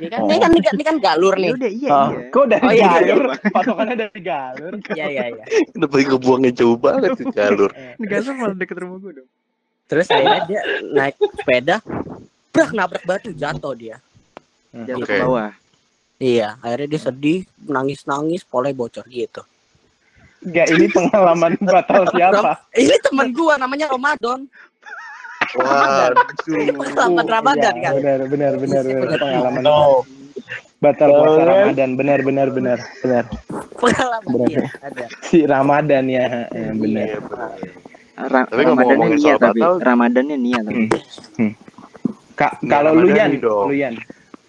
Ini 0.00 0.08
kan, 0.08 0.20
Oh. 0.20 0.28
ini 0.28 0.36
kan, 0.40 0.50
ini 0.52 0.60
kan, 0.64 0.72
ini 0.76 0.84
kan 0.84 0.96
galur 0.96 1.34
nih. 1.36 1.52
udah 1.52 1.70
iya 1.70 1.88
Ah, 1.92 2.08
iya. 2.08 2.20
Kok 2.32 2.44
dari 2.48 2.64
Oh, 2.64 2.72
iya, 2.72 2.88
galur? 2.88 3.24
Patokannya 3.52 3.96
dari 4.00 4.20
galur. 4.20 4.72
Iya, 4.96 5.06
iya, 5.12 5.24
iya. 5.28 5.44
Kenapa 5.76 5.94
ngebuangnya 5.96 6.52
jauh 6.56 6.76
banget 6.76 7.10
sih 7.20 7.26
jalur? 7.32 7.70
Negara 8.00 8.30
malah 8.32 8.56
deket 8.56 8.76
rumah 8.80 8.96
gue 8.96 9.12
dong. 9.20 9.28
Terus 9.92 10.06
akhirnya 10.08 10.40
dia 10.46 10.60
naik 10.88 11.16
sepeda, 11.20 11.76
brak 12.50 12.70
nabrak 12.74 13.04
batu 13.06 13.30
jatuh 13.32 13.74
dia. 13.74 13.96
Jatuh 14.70 15.02
Oke. 15.02 15.10
ke 15.10 15.22
bawah. 15.22 15.50
Iya, 16.20 16.60
akhirnya 16.60 16.88
dia 16.92 17.00
sedih, 17.00 17.40
nangis-nangis, 17.64 18.44
polanya 18.44 18.76
bocor 18.76 19.08
gitu. 19.08 19.40
Enggak, 20.44 20.66
ini 20.72 20.86
pengalaman 20.92 21.56
batal 21.72 22.04
siapa? 22.12 22.60
Ini 22.76 22.96
teman 23.00 23.32
gua 23.32 23.56
namanya 23.56 23.88
Ramadan. 23.88 24.44
Waduh. 25.56 26.14
Pengalaman 26.76 27.26
Ramadan 27.26 27.74
kan. 27.80 27.92
Benar, 27.96 28.20
benar, 28.28 28.52
benar, 28.60 28.82
benar. 28.84 29.18
Pengalaman 29.18 29.62
No. 29.64 30.04
batal 30.80 31.08
puasa 31.08 31.40
Ramadan. 31.44 31.90
Benar, 31.96 32.18
benar, 32.24 32.48
benar, 32.52 32.78
benar. 33.00 33.24
Pengalaman 33.80 34.28
Bener. 34.28 34.48
iya, 34.52 34.64
ada. 34.84 35.04
Si 35.24 35.38
Ramadan 35.48 36.04
ya, 36.08 36.24
heeh, 36.28 36.68
benar. 36.76 37.06
Iya, 37.08 37.18
benar. 37.24 37.50
Ra 38.20 38.44
Tapi 38.44 38.62
Ramadannya 38.68 39.16
soal 39.16 39.40
tapi 39.40 39.60
Ramadannya 39.64 40.36
niat 40.36 40.62
tapi. 40.68 40.84
Ka- 42.40 42.56
Nggak 42.58 42.72
kalau 42.74 42.92
lu 42.94 43.08
Yan, 43.10 43.30
lu 43.36 43.74
Yan, 43.74 43.94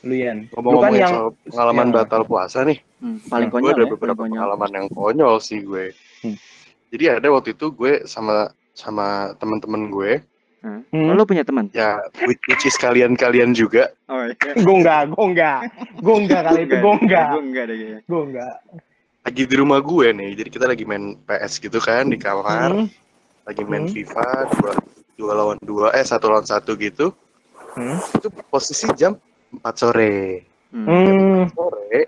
lu 0.02 0.16
Yan. 0.16 0.38
Lu 0.48 0.80
kan 0.80 0.92
yang 0.96 1.14
pengalaman 1.44 1.86
yang- 1.86 1.96
batal 1.98 2.22
puasa 2.24 2.64
nih, 2.64 2.80
Hmm, 2.98 3.20
paling 3.28 3.50
gue 3.50 3.56
konyol 3.60 3.74
ada 3.74 3.84
ya, 3.84 3.90
beberapa 3.92 4.16
konyol. 4.18 4.32
pengalaman 4.34 4.72
yang 4.72 4.88
konyol 4.90 5.36
sih 5.38 5.60
gue. 5.60 5.92
Hmm. 6.24 6.38
Jadi 6.88 7.04
ada 7.10 7.28
waktu 7.28 7.52
itu 7.52 7.68
gue 7.70 7.94
sama 8.06 8.48
sama 8.72 9.08
teman-teman 9.36 9.92
gue, 9.92 10.12
Oh, 10.62 10.78
hmm, 10.90 11.12
lu 11.12 11.26
punya 11.26 11.42
teman? 11.42 11.68
ya 11.72 11.98
which, 12.22 12.40
which 12.46 12.64
is 12.64 12.78
kalian-kalian 12.78 13.52
juga. 13.52 13.92
Oh 14.06 14.22
iya. 14.22 14.38
gue 14.56 14.76
enggak, 14.78 15.10
gue 15.10 15.26
enggak, 15.26 15.60
gue 15.98 16.16
enggak 16.16 16.42
kali 16.46 16.60
itu 16.62 16.76
gue 16.78 16.94
enggak, 16.96 17.28
Gue 17.28 17.42
enggak 17.44 17.64
deh 17.66 17.76
kayaknya. 17.76 18.00
gue 18.02 18.22
enggak. 18.24 18.56
Lagi 19.22 19.44
di 19.44 19.56
rumah 19.56 19.80
gue 19.80 20.08
nih, 20.12 20.32
jadi 20.34 20.50
kita 20.50 20.66
lagi 20.66 20.84
main 20.84 21.04
PS 21.20 21.60
gitu 21.60 21.78
kan 21.78 22.06
di 22.06 22.16
kamar, 22.16 22.72
Hmm, 22.72 22.88
lagi 23.44 23.64
main 23.66 23.84
Hmm. 23.84 23.92
FIFA 23.92 24.28
dua 24.54 24.72
dua 25.14 25.32
lawan 25.36 25.58
dua, 25.60 25.92
eh 25.92 26.02
satu 26.02 26.30
lawan 26.30 26.46
satu 26.46 26.74
gitu. 26.76 27.12
Hmm. 27.78 27.98
Itu 28.18 28.28
posisi 28.50 28.88
jam 28.96 29.16
4 29.52 29.64
sore. 29.76 30.44
Hmm. 30.72 30.88
Hmm. 30.88 31.40
sore 31.52 32.08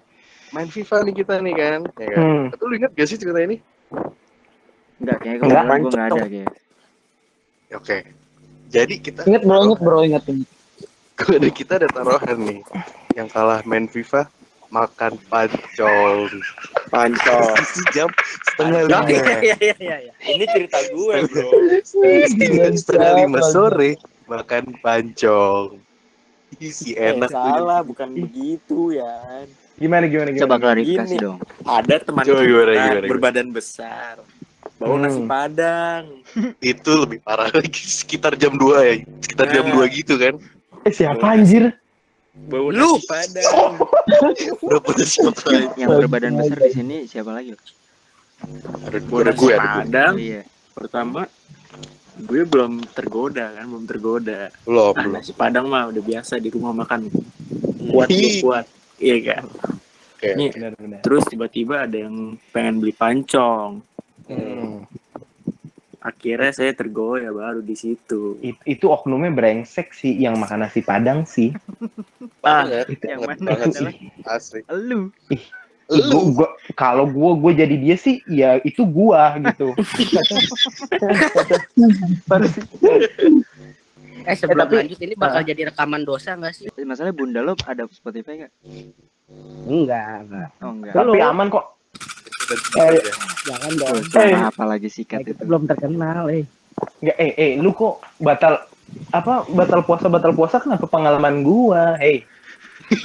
main 0.53 0.69
FIFA 0.69 0.95
nih 1.09 1.13
kita 1.25 1.35
nih 1.41 1.53
kan 1.57 1.81
ya 1.97 2.07
kan 2.13 2.21
Hmm. 2.23 2.45
Atau 2.53 2.65
lu 2.69 2.73
ingat 2.77 2.91
gak 2.93 3.07
sih 3.09 3.17
cerita 3.17 3.41
ini 3.41 3.57
Enggak, 5.01 5.17
kayaknya 5.19 5.43
Enggak. 5.43 5.63
kebetulan 5.65 5.81
gue 5.81 5.91
nggak 5.91 6.05
ada 6.07 6.21
kayak. 6.29 6.49
Ya, 7.67 7.75
oke 7.75 7.97
jadi 8.73 8.93
kita 8.97 9.19
Ingat 9.29 9.43
bro, 9.45 9.59
ingat 9.67 9.79
bro, 9.81 9.99
ingat 10.05 10.23
ingat. 10.29 10.49
kalau 11.19 11.35
ada 11.37 11.49
kita 11.51 11.73
ada 11.81 11.87
taruhan 11.91 12.37
nih 12.41 12.59
yang 13.17 13.27
kalah 13.29 13.61
main 13.65 13.85
FIFA 13.89 14.29
makan 14.73 15.13
pancol 15.29 16.25
Pancol. 16.89 17.53
jam 17.93 18.09
setengah 18.49 18.89
lima 18.89 19.05
iya 19.13 19.57
iya 19.61 19.75
iya. 19.77 19.95
iya. 20.09 20.13
Ini 20.33 20.45
cerita 20.49 20.81
gue, 20.89 21.15
bro. 21.29 21.49
setengah 22.73 23.11
lima 23.21 23.39
sore 23.53 24.01
makan 24.33 24.63
pancong 24.79 25.77
isi 26.57 26.93
Eh, 26.93 27.13
enak 27.13 27.29
tuh 27.29 27.37
salah, 27.39 27.81
bukan 27.81 28.09
begitu 28.15 28.93
ya. 28.93 29.13
Gimana 29.73 30.05
gimana 30.05 30.29
gimana? 30.29 30.43
Coba 30.45 30.57
klarifikasi 30.59 31.15
dong. 31.17 31.37
Ada 31.63 31.95
teman 31.99 32.23
Coba 32.23 32.41
gimana, 32.41 32.71
gimana, 32.71 32.73
gimana? 32.93 33.09
berbadan 33.09 33.47
besar. 33.49 34.15
Bawa 34.75 34.95
Hmm. 34.95 35.03
nasi 35.03 35.21
padang. 35.23 36.03
itu 36.59 36.91
lebih 36.95 37.19
parah 37.19 37.49
lagi 37.49 37.83
sekitar 37.83 38.33
jam 38.33 38.53
2 38.53 38.79
ya 38.81 38.93
sekitar 39.19 39.47
jam 39.49 39.65
Nah. 39.65 39.75
2 39.77 39.85
gitu 39.91 40.13
kan 40.15 40.33
Eh, 40.83 40.91
siapa 40.91 41.25
anjir? 41.29 41.73
Bawa 42.33 42.69
Lu. 42.69 42.97
nasi 42.97 43.05
padang. 43.05 43.73
Yang 45.79 45.89
berbadan 45.99 46.33
besar 46.35 46.57
di 46.59 46.71
sini 46.71 46.97
siapa 47.05 47.31
lagi? 47.31 47.53
ada 48.83 48.97
Bawa 48.99 49.19
ada 49.21 49.31
nasi 49.31 49.39
gue 49.39 49.53
ada 49.53 49.61
gue 49.61 49.77
padang. 49.77 50.13
Iya. 50.17 50.41
Pertama, 50.73 51.21
gue 52.15 52.41
belum 52.43 52.85
tergoda 52.91 53.53
kan, 53.53 53.65
belum 53.65 53.85
tergoda. 53.85 54.53
belum 54.63 54.93
Ah, 54.93 55.01
belum 55.01 55.11
nasi 55.13 55.31
padang 55.31 55.65
mah 55.67 55.89
udah 55.89 56.01
biasa 56.01 56.37
di 56.37 56.49
rumah 56.49 56.73
makan. 56.75 57.09
Kuat, 57.89 58.07
Ih. 58.09 58.39
kuat. 58.39 58.65
Iya 58.97 59.17
kan. 59.33 59.43
Oke. 60.15 60.29
Nih, 60.33 60.49
Benar-benar. 60.51 60.99
terus 61.01 61.23
tiba-tiba 61.25 61.83
ada 61.83 61.97
yang 61.99 62.37
pengen 62.49 62.79
beli 62.79 62.93
pancong. 62.93 63.81
Hmm. 64.29 64.85
Akhirnya 65.99 66.51
saya 66.51 66.75
tergoyah 66.75 67.31
baru 67.31 67.63
di 67.63 67.75
situ. 67.75 68.35
It- 68.39 68.59
itu 68.67 68.91
oknumnya 68.91 69.31
brengsek 69.31 69.95
sih 69.95 70.11
yang 70.13 70.35
makan 70.35 70.67
nasi 70.67 70.83
padang 70.83 71.23
sih. 71.23 71.55
banget 72.39 72.91
Yang 72.99 73.21
mana 73.23 73.49
banget 73.55 73.71
sih 73.71 73.87
asli 74.23 74.59
Lu. 74.69 75.11
Lu 75.93 76.33
Gua- 76.33 76.53
kalau 76.73 77.05
gua 77.05 77.33
gua 77.33 77.51
jadi 77.51 77.75
dia 77.75 77.95
sih 77.95 78.19
ya 78.25 78.57
itu 78.59 78.81
gua 78.83 79.37
gitu. 79.37 79.73
Eh 84.23 84.35
sebelum 84.39 84.63
tapi- 84.65 84.79
lanjut 84.79 84.99
ini 85.03 85.13
bakal 85.19 85.43
jadi 85.43 85.61
rekaman 85.67 86.07
dosa 86.07 86.31
nggak 86.33 86.55
sih? 86.55 86.67
Masalahnya 86.79 87.11
bunda 87.11 87.43
lo 87.43 87.59
ada 87.67 87.83
Spotify 87.91 88.39
nggak? 88.39 88.53
Enggak, 89.67 90.15
enggak. 90.23 90.49
Oh 90.63 90.71
enggak. 90.71 90.93
Tapi 90.95 91.19
aman 91.19 91.47
kok. 91.51 91.65
Eh, 92.79 92.87
aja. 92.87 93.11
Jangan 93.43 93.71
dong. 93.75 93.95
Eh. 94.15 94.31
apa 94.35 94.63
lagi 94.63 94.87
sikat 94.87 95.27
Kita 95.27 95.35
itu? 95.35 95.43
belum 95.43 95.67
terkenal, 95.67 96.31
eh. 96.31 96.47
Nggak, 97.03 97.17
eh 97.19 97.31
eh 97.35 97.51
lu 97.59 97.75
kok 97.75 97.99
batal 98.17 98.63
apa 99.11 99.43
batal 99.49 99.83
puasa 99.83 100.07
batal 100.07 100.31
puasa 100.31 100.63
kenapa 100.63 100.87
pengalaman 100.87 101.43
gua? 101.43 101.99
Hey. 101.99 102.23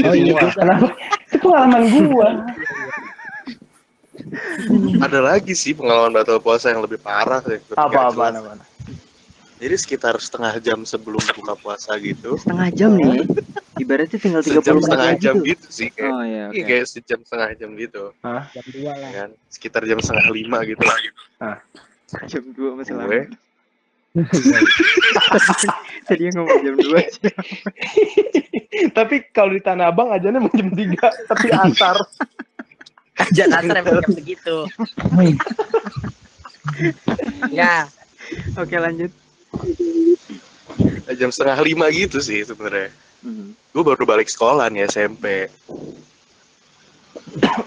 Oh 0.07 0.15
iya. 0.15 0.39
Kenapa? 0.55 0.87
Itu 1.27 1.43
pengalaman 1.43 1.83
gua. 2.07 2.29
ada 5.05 5.21
lagi 5.21 5.53
sih 5.53 5.73
pengalaman 5.73 6.13
batal 6.13 6.39
puasa 6.39 6.69
yang 6.69 6.81
lebih 6.81 6.99
parah 6.99 7.39
sih 7.41 7.59
Apa 7.73 8.09
apa 8.09 8.25
apa. 8.33 8.55
jadi 9.57 9.75
sekitar 9.75 10.15
setengah 10.17 10.55
jam 10.59 10.83
sebelum 10.83 11.19
buka 11.33 11.55
puasa 11.55 11.95
gitu 11.97 12.35
Setengah 12.37 12.69
jam 12.71 12.91
nih. 12.95 13.27
Ibaratnya 13.77 14.17
tinggal 14.17 14.41
30 14.41 14.51
sejam 14.53 14.63
menit 14.73 14.85
setengah 14.85 15.13
jam 15.17 15.35
tuh. 15.35 15.47
gitu 15.47 15.67
sih 15.69 15.89
kayak 15.89 16.11
Oh 16.11 16.23
iya, 16.23 16.45
Iya 16.45 16.45
oke. 16.53 16.63
kayak 16.65 16.87
sejam 16.87 17.19
setengah 17.21 17.51
jam 17.55 17.71
gitu 17.75 18.03
Jam 18.21 18.65
dua 18.69 18.93
lah. 18.93 19.11
kan 19.13 19.29
sekitar 19.49 19.83
jam 19.85 19.99
setengah 19.99 20.27
lima 20.29 20.59
gitu 20.63 20.83
Jam 22.25 22.45
2 22.49 22.73
masih 22.75 22.95
lama. 22.95 23.07
gue 23.07 23.23
Tadi 26.09 26.23
yang 26.25 26.35
ngomong 26.37 26.59
jam 26.59 26.75
2 26.75 26.89
sih. 27.13 27.31
Tapi 28.91 29.17
kalau 29.31 29.53
di 29.53 29.61
Tanah 29.61 29.93
Abang 29.93 30.09
aja 30.09 30.33
mau 30.33 30.51
jam 30.51 30.71
3 30.71 30.97
tapi 31.29 31.47
asar. 31.53 31.97
Jangan 33.37 33.61
asar 33.61 33.77
emang 33.81 33.99
jam 34.01 34.13
segitu. 34.15 34.57
Ya, 37.51 37.89
Oke, 38.55 38.77
lanjut. 38.77 39.11
jam 41.09 41.33
setengah 41.33 41.59
lima 41.65 41.89
gitu 41.89 42.21
sih 42.21 42.45
sebenarnya 42.45 42.93
Hmm. 43.19 43.51
gue 43.75 43.83
baru 43.83 44.07
balik 44.07 44.31
sekolah 44.31 44.71
nih 44.71 44.87
SMP 44.87 45.51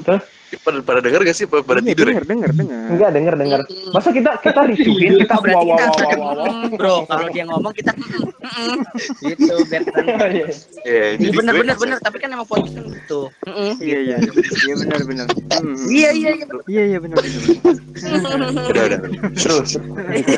Terus? 0.08 0.24
Pada, 0.60 0.78
pada 0.84 1.00
denger 1.00 1.22
gak 1.24 1.38
sih 1.38 1.46
pada, 1.48 1.64
pada 1.64 1.80
Iya, 1.80 1.96
tidur 1.96 2.08
ya 2.12 2.20
denger, 2.20 2.26
denger, 2.28 2.52
denger. 2.60 2.88
Enggak 2.92 3.10
denger 3.16 3.34
denger. 3.40 3.60
Masa 3.96 4.10
kita 4.12 4.32
kita 4.44 4.60
ricuhin 4.70 5.12
kita 5.24 5.34
Oh, 5.38 5.42
berarti 5.42 5.66
wow 5.68 5.78
wow 5.80 5.94
kita 5.96 6.16
wow 6.20 6.34
wow 6.36 6.76
bro. 6.76 6.96
Kalau 7.08 7.28
dia 7.32 7.44
ngomong 7.48 7.74
kita 7.74 7.92
gitu 9.24 9.56
biar. 9.72 9.82
Iya. 10.02 10.28
Iya, 10.32 10.48
Iya 10.82 11.04
jadi 11.20 11.36
bener 11.36 11.54
bener 11.56 11.76
bener. 11.80 11.98
Tapi 12.02 12.18
kan 12.20 12.30
emang 12.34 12.48
podcast 12.48 12.76
kan 12.76 12.86
gitu. 12.92 13.32
Mm-mm. 13.48 13.72
Iya, 13.80 14.00
iya. 14.04 14.18
Iya 14.68 14.76
benar, 14.80 15.00
benar. 15.08 15.28
Iya 15.88 16.10
iya 16.12 16.30
iya. 16.36 16.46
Iya, 16.68 16.84
iya 16.96 17.00
benar, 17.00 17.18
benar. 17.22 17.42
udah 18.72 18.84
udah 18.88 19.00
Terus. 19.38 19.70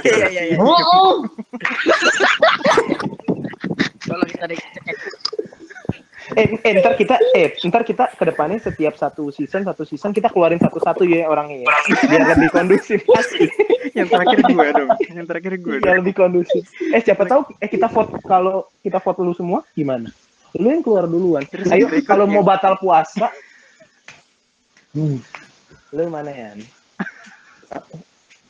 Iya 0.04 0.28
iya 0.30 0.44
iya. 0.54 0.58
Tolong 4.04 4.30
kita 4.30 4.46
dicek. 4.52 4.84
Eh, 6.34 6.48
eh 6.66 6.74
ntar 6.82 6.94
kita 6.98 7.16
eh 7.38 7.54
ntar 7.70 7.84
kita 7.86 8.10
ke 8.18 8.24
depannya 8.26 8.58
setiap 8.58 8.98
satu 8.98 9.30
season 9.30 9.66
satu 9.66 9.86
season 9.86 10.10
kita 10.14 10.34
keluarin 10.34 10.58
satu-satu 10.58 11.06
ya 11.06 11.30
orangnya 11.30 11.64
ya. 11.64 11.68
biar 12.10 12.22
lebih 12.34 12.50
kondusif 12.50 13.00
Yang 13.98 14.10
terakhir 14.10 14.40
gue 14.42 14.68
dong. 14.74 14.90
Yang 15.14 15.28
terakhir 15.30 15.54
gue 15.62 15.76
biar 15.78 15.94
dong. 15.94 16.00
lebih 16.02 16.14
kondusif 16.18 16.64
eh 16.90 17.02
siapa 17.02 17.30
tahu 17.30 17.46
eh 17.62 17.70
kita 17.70 17.88
vote 17.90 18.18
kalau 18.26 18.66
kita 18.82 18.98
vote 18.98 19.20
lu 19.22 19.34
semua 19.38 19.62
gimana 19.78 20.10
lu 20.58 20.68
yang 20.70 20.82
keluar 20.86 21.06
duluan 21.06 21.44
Terus 21.50 21.70
ayo 21.70 21.90
kalau 22.06 22.26
mau 22.26 22.42
batal 22.42 22.78
puasa 22.82 23.30
hmm. 24.98 25.18
lu 25.94 26.04
mana 26.10 26.30
ya 26.34 26.50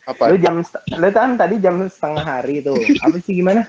apa 0.04 0.24
lu 0.32 0.38
jam 0.40 0.60
lu 1.00 1.10
kan 1.16 1.40
tadi 1.40 1.64
jam 1.64 1.80
setengah 1.88 2.24
hari 2.28 2.60
tuh 2.60 2.76
apa 2.76 3.16
sih 3.24 3.40
gimana 3.40 3.64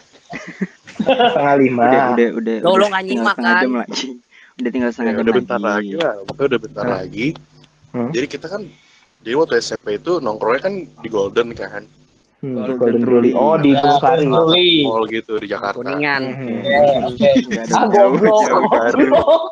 setengah 0.97 1.57
lima 1.59 1.85
Udah, 1.85 2.04
udah, 2.11 2.28
udah. 2.35 2.57
Lo- 2.59 2.64
lo 2.64 2.75
udah 2.75 2.88
nggak 2.88 3.02
tinggal 3.02 3.14
nyimak, 3.19 3.35
setengah 3.35 3.52
kan? 3.52 3.62
jam 3.62 3.73
lagi. 3.76 4.07
Udah 4.54 4.71
tinggal 4.71 4.90
setengah 4.90 5.11
Ya, 5.11 5.14
jam 5.14 5.25
udah 5.25 5.35
bentar 5.35 5.61
lagi 5.61 5.93
lah 5.95 6.12
pokoknya 6.23 6.47
udah 6.47 6.61
bentar 6.61 6.85
Hmm. 6.85 6.95
lagi 6.95 7.26
Hmm. 7.90 8.11
jadi 8.11 8.26
kita 8.26 8.47
kan 8.49 8.62
jadi 9.21 9.35
waktu 9.37 9.54
SMP 9.57 9.87
itu 9.95 10.12
nongkrongnya 10.19 10.61
kan 10.62 10.75
di 10.99 11.09
Golden 11.09 11.49
kan 11.52 11.83
Hmm, 12.37 12.61
Golden 12.61 12.76
Golden. 12.76 13.00
Truly. 13.00 13.31
Oh, 13.33 13.57
di 13.57 13.73
Tusari. 13.73 14.28
mall 14.28 15.09
gitu 15.09 15.40
di 15.40 15.49
Jakarta 15.49 15.81
Kuningan. 15.81 16.23
Hmm. 16.28 16.61
Nggak 17.16 17.64
ada 17.64 17.75
Ah, 17.75 17.88
jauh, 17.88 18.12
goblok. 18.12 18.40
jauh. 18.43 18.62
goblok. 18.69 19.43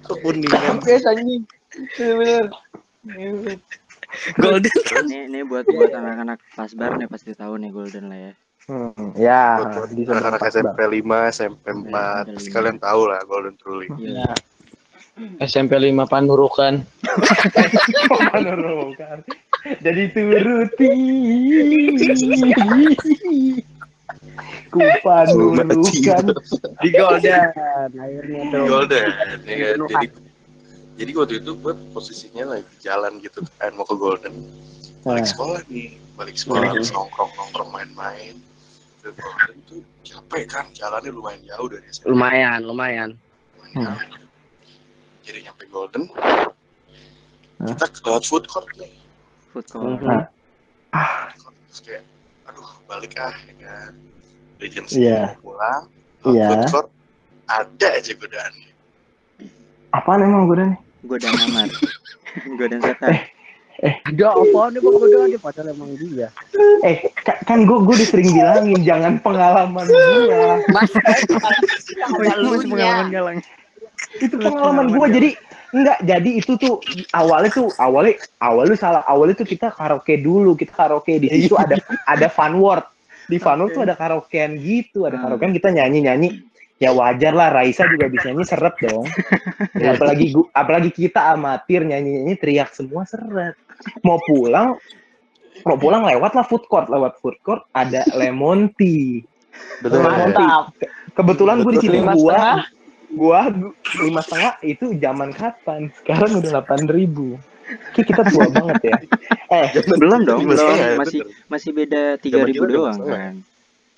ke 0.00 0.12
Kuningan 0.16 0.80
Yes, 0.82 1.04
anjing. 1.04 1.44
Bener-bener. 1.92 2.48
Golden. 4.34 4.72
Ini, 5.02 5.18
ini 5.26 5.40
buat 5.42 5.64
buat 5.66 5.92
anak-anak 5.92 6.38
pasbar 6.50 6.96
nih 6.96 7.04
pasti 7.06 7.32
tahu 7.32 7.54
nih 7.58 7.68
Golden 7.68 8.08
lah 8.08 8.18
ya. 8.18 8.32
Hmm, 8.62 8.92
ya, 9.14 9.58
Buat 9.58 9.90
di 9.90 10.04
sana 10.04 10.20
anak-anak 10.20 10.46
SMP 10.46 10.78
5, 11.00 11.32
SMP 11.32 11.64
4 11.64 11.88
SMP 11.88 11.94
pasti 12.32 12.48
kalian 12.50 12.78
tahu 12.78 13.00
lah 13.06 13.20
Golden 13.24 13.56
Truly 13.56 13.88
Iya. 13.98 14.30
SMP 15.42 15.74
5 15.74 16.06
Panurukan. 16.06 16.80
Panurukan. 18.30 19.18
Jadi 19.84 20.02
turuti. 20.10 20.88
Ku 24.70 24.78
panurukan. 25.02 26.24
Di 26.80 26.88
Golden. 26.90 27.42
Akhirnya 27.90 28.40
di. 28.44 28.58
Golden 28.64 29.06
ya 29.44 29.56
kan? 29.58 29.78
Jadi 29.88 30.06
jadi 30.96 31.10
waktu 31.16 31.34
itu 31.40 31.52
gue 31.54 31.72
posisinya 31.90 32.44
lagi 32.54 32.74
jalan 32.78 33.16
gitu 33.18 33.40
kan 33.56 33.72
mau 33.72 33.84
ke 33.84 33.96
Golden 33.96 34.36
balik 35.00 35.24
Nah. 35.24 35.32
sekolah 35.32 35.60
nih 35.66 35.96
balik 36.12 36.36
sekolah 36.36 36.60
Hmm. 36.60 36.76
terus 36.76 36.92
nongkrong 36.92 37.32
nongkrong 37.34 37.70
main-main 37.72 38.36
ke 39.00 39.08
Golden 39.10 39.56
itu 39.58 39.76
capek 40.02 40.44
kan 40.46 40.64
jalannya 40.70 41.10
lumayan 41.10 41.40
jauh 41.42 41.66
dari 41.66 41.84
SMP 41.88 42.08
Lumayan, 42.08 42.60
lumayan. 42.62 43.10
lumayan 43.56 43.96
jauh. 43.96 44.28
jadi 45.22 45.38
nyampe 45.44 45.64
Golden 45.66 46.04
kita 47.60 47.86
lewat 48.02 48.24
food 48.24 48.44
court 48.46 48.68
nih 48.76 48.92
Food 49.50 49.66
court. 49.66 49.98
Mhm. 49.98 50.20
terus 51.66 51.80
kayak 51.80 52.04
aduh 52.44 52.68
balik 52.84 53.14
ah 53.16 53.34
ya 53.46 53.54
kan 53.58 53.92
udah 54.56 54.68
jam 54.68 54.84
Iya. 54.90 55.20
mau 55.22 55.40
pulang 55.42 55.82
Iya. 56.26 56.46
food 56.46 56.64
court 56.68 56.88
ada 57.46 57.88
aja 57.90 58.12
godaannya 58.12 58.68
Apaan 59.90 60.22
emang 60.22 60.46
gue 60.46 60.54
nih? 60.54 60.78
Godaan 61.02 61.34
amar. 61.50 61.66
Godaan 62.62 62.78
setan. 62.78 63.26
Ada 63.80 64.26
apa 64.36 64.60
nih 64.70 64.80
bang? 64.84 64.94
Udah 64.94 65.24
dia 65.24 65.40
padahal 65.40 65.72
emang 65.72 65.90
dia. 65.96 66.28
Eh, 66.84 67.08
ka- 67.24 67.40
kan 67.48 67.64
gue 67.64 67.78
gue 67.80 67.94
udah 67.96 68.08
sering 68.08 68.28
bilangin 68.28 68.80
jangan 68.84 69.16
pengalaman 69.24 69.88
gue. 69.88 70.36
Mas, 70.68 70.92
pengalaman 72.12 73.08
galang. 73.08 73.38
itu 74.20 74.36
pengalaman 74.36 74.86
gue 74.90 75.06
jadi 75.12 75.30
enggak 75.70 75.98
jadi 76.02 76.30
itu 76.42 76.52
tuh 76.58 76.82
awalnya 77.14 77.50
tuh 77.52 77.68
awalnya 77.78 78.18
awalnya 78.42 78.76
salah 78.76 79.02
awalnya 79.06 79.38
tuh 79.38 79.46
kita 79.46 79.70
karaoke 79.70 80.18
dulu 80.18 80.58
kita 80.58 80.74
karaoke 80.74 81.22
di 81.22 81.30
situ 81.30 81.54
ada 81.54 81.78
ada 82.08 82.26
fun 82.26 82.58
word 82.58 82.82
di 83.30 83.38
fun 83.38 83.62
word 83.62 83.70
tuh 83.70 83.86
ada 83.86 83.94
karaokean 83.94 84.58
gitu 84.58 85.06
ada 85.06 85.20
karaokean 85.20 85.54
kita 85.54 85.70
nyanyi 85.70 85.98
nyanyi 86.10 86.28
ya 86.80 86.90
wajar 86.96 87.36
lah 87.36 87.52
Raisa 87.52 87.84
juga 87.86 88.08
bisa 88.08 88.32
nyanyi 88.32 88.48
seret 88.48 88.74
dong. 88.80 89.04
Ya, 89.76 89.92
apalagi 89.94 90.32
gua, 90.32 90.48
apalagi 90.56 90.90
kita 90.90 91.36
amatir 91.36 91.84
nyanyi 91.84 92.24
nyanyi 92.24 92.34
teriak 92.40 92.72
semua 92.72 93.04
seret. 93.04 93.54
Mau 94.00 94.16
pulang 94.24 94.80
mau 95.68 95.76
pulang 95.76 96.08
lewat 96.08 96.32
lah 96.32 96.44
food 96.48 96.64
court. 96.66 96.88
Lewat 96.88 97.20
food 97.20 97.36
court 97.44 97.68
ada 97.76 98.02
lemon 98.18 98.72
tea. 98.80 99.20
Betul. 99.84 100.08
Lemon 100.08 100.32
tea. 100.32 100.48
kebetulan 101.12 101.60
gue 101.60 101.72
di 101.76 101.88
Lima 101.92 102.14
gua 102.16 102.64
gua 103.10 103.40
gu- 103.50 103.74
lima 104.00 104.24
setengah 104.24 104.54
itu 104.64 104.96
zaman 104.96 105.36
kapan? 105.36 105.92
Sekarang 106.00 106.40
udah 106.40 106.48
delapan 106.48 106.80
ribu. 106.88 107.36
Kita 107.92 108.24
tua 108.24 108.48
banget 108.56 108.88
ya. 108.88 108.96
Eh 109.52 109.68
belum 110.00 110.24
dong 110.24 110.48
belum. 110.48 110.96
masih 110.96 111.20
masih 111.50 111.70
beda 111.76 112.16
tiga 112.16 112.40
ribu 112.46 112.64
doang 112.64 112.96
kan 113.04 113.34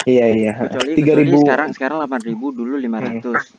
iya 0.04 0.26
iya. 0.30 0.52
Tiga 0.94 1.12
ribu. 1.14 1.40
sekarang 1.42 1.68
sekarang 1.72 1.96
delapan 2.02 2.20
ribu 2.22 2.46
dulu 2.50 2.74
lima 2.76 2.98
ratus. 2.98 3.52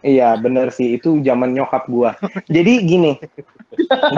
Iya 0.00 0.36
bener 0.36 0.72
sih. 0.72 0.96
Itu 0.96 1.20
zaman 1.20 1.52
nyokap 1.52 1.86
gua. 1.86 2.16
Jadi 2.48 2.72
gini 2.84 3.12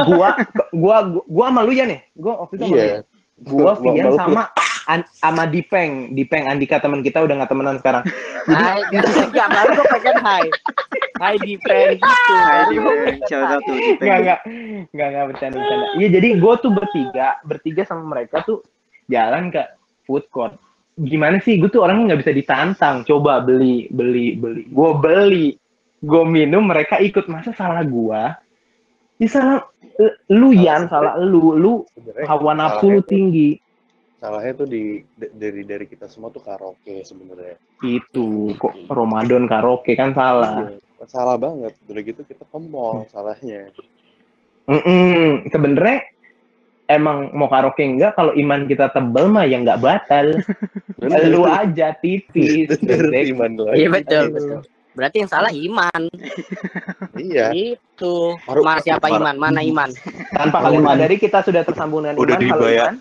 gua 0.06 0.38
gua 0.73 0.97
gua, 1.12 1.23
gua 1.26 1.47
sama 1.50 1.61
lu 1.62 1.73
ya 1.75 1.85
nih. 1.87 2.00
Gua 2.14 2.47
waktu 2.47 2.54
itu 2.59 2.64
sama 2.64 2.75
lu 2.75 2.78
ya? 2.78 2.87
Iya. 2.87 2.99
gua 3.42 3.59
Gua- 3.59 3.78
Vian 3.82 4.06
gua- 4.09 4.18
sama 4.18 4.42
An- 4.82 5.11
sama 5.14 5.47
Dipeng. 5.47 6.11
Dipeng 6.11 6.50
Andika 6.50 6.82
teman 6.82 7.06
kita 7.06 7.23
udah 7.23 7.35
nggak 7.38 7.50
temenan 7.50 7.78
sekarang. 7.78 8.02
Hai, 8.50 8.82
enggak 8.90 9.49
baru 9.54 9.71
gue 9.78 9.87
pengen 9.94 10.16
hai. 10.18 10.47
Hai 11.23 11.35
di 11.38 11.54
friend 11.62 12.02
gitu. 12.02 12.35
Hai 12.35 12.62
di 12.66 12.76
shout 13.30 13.47
out 13.47 13.62
tuh 13.62 13.75
di 13.78 13.90
Enggak, 14.02 14.18
enggak, 14.18 14.38
enggak, 14.90 15.06
enggak 15.06 15.25
bercanda, 15.30 15.56
bercanda. 15.62 15.87
Iya, 15.94 16.09
jadi 16.18 16.28
gue 16.35 16.54
tuh 16.59 16.71
bertiga, 16.75 17.28
bertiga 17.47 17.82
sama 17.87 18.02
mereka 18.02 18.42
tuh 18.42 18.66
jalan 19.06 19.54
ke 19.54 19.62
food 20.02 20.26
court. 20.35 20.59
Gimana 20.92 21.40
sih, 21.40 21.56
gue 21.56 21.72
tuh 21.72 21.80
orangnya 21.84 22.12
nggak 22.12 22.22
bisa 22.25 22.32
ditantang. 22.37 22.96
Coba 23.08 23.40
beli, 23.40 23.88
beli, 23.88 24.37
beli. 24.37 24.68
Gue 24.68 24.90
beli, 25.00 25.46
gue 26.04 26.22
minum, 26.28 26.68
mereka 26.68 27.00
ikut. 27.00 27.26
Masa 27.32 27.56
salah 27.56 27.80
gue? 27.80 28.22
Ya 29.22 29.28
salah, 29.28 29.64
eh, 29.96 30.14
lu 30.34 30.52
Yan, 30.52 30.90
salah 30.92 31.16
lu, 31.16 31.56
lu 31.56 31.72
hawa 32.28 32.52
nafsu 32.52 32.92
lu 32.92 33.00
tinggi. 33.00 33.56
Salahnya 34.22 34.54
tuh 34.54 34.68
di 34.70 35.02
dari 35.18 35.66
dari 35.66 35.84
kita 35.90 36.06
semua 36.06 36.30
tuh 36.30 36.44
karaoke 36.44 37.02
sebenarnya. 37.02 37.58
Itu, 37.82 38.54
kok 38.54 38.87
Ramadan 38.87 39.50
karaoke 39.50 39.99
kan 39.99 40.14
salah. 40.14 40.70
Iya, 40.70 40.78
Salah 41.11 41.34
banget. 41.34 41.75
Udah 41.90 42.02
gitu 42.06 42.22
kita 42.22 42.46
ke 42.46 42.58
mall 42.62 43.02
salahnya. 43.11 43.75
Mm-mm. 44.70 45.50
Sebenarnya 45.50 46.12
emang 46.89 47.31
mau 47.33 47.47
karaoke 47.47 47.85
enggak 47.85 48.17
kalau 48.17 48.33
iman 48.35 48.67
kita 48.67 48.91
tebel 48.91 49.29
mah 49.29 49.45
ya 49.45 49.61
nggak 49.61 49.81
batal. 49.81 50.27
lu 51.33 51.43
aja 51.45 51.95
tipis. 51.99 52.71
Iman 52.83 53.59
lagi. 53.59 53.83
Iya 53.83 53.89
betul, 53.91 54.25
betul. 54.33 54.59
Berarti 54.93 55.17
yang 55.25 55.31
salah 55.31 55.53
iman. 55.53 56.03
Iya. 57.12 57.53
Itu. 57.53 58.35
Mana 58.49 58.81
siapa 58.81 59.07
iman? 59.12 59.37
Mana 59.37 59.61
iman? 59.61 59.93
Tanpa 60.41 60.65
kalian 60.65 60.83
sadari 60.83 61.21
kita 61.21 61.45
sudah 61.45 61.61
tersambung 61.62 62.03
dengan 62.03 62.17
Udah 62.19 62.41
iman. 62.41 62.43
Dibayar. 62.57 62.89
Iman. 62.91 62.97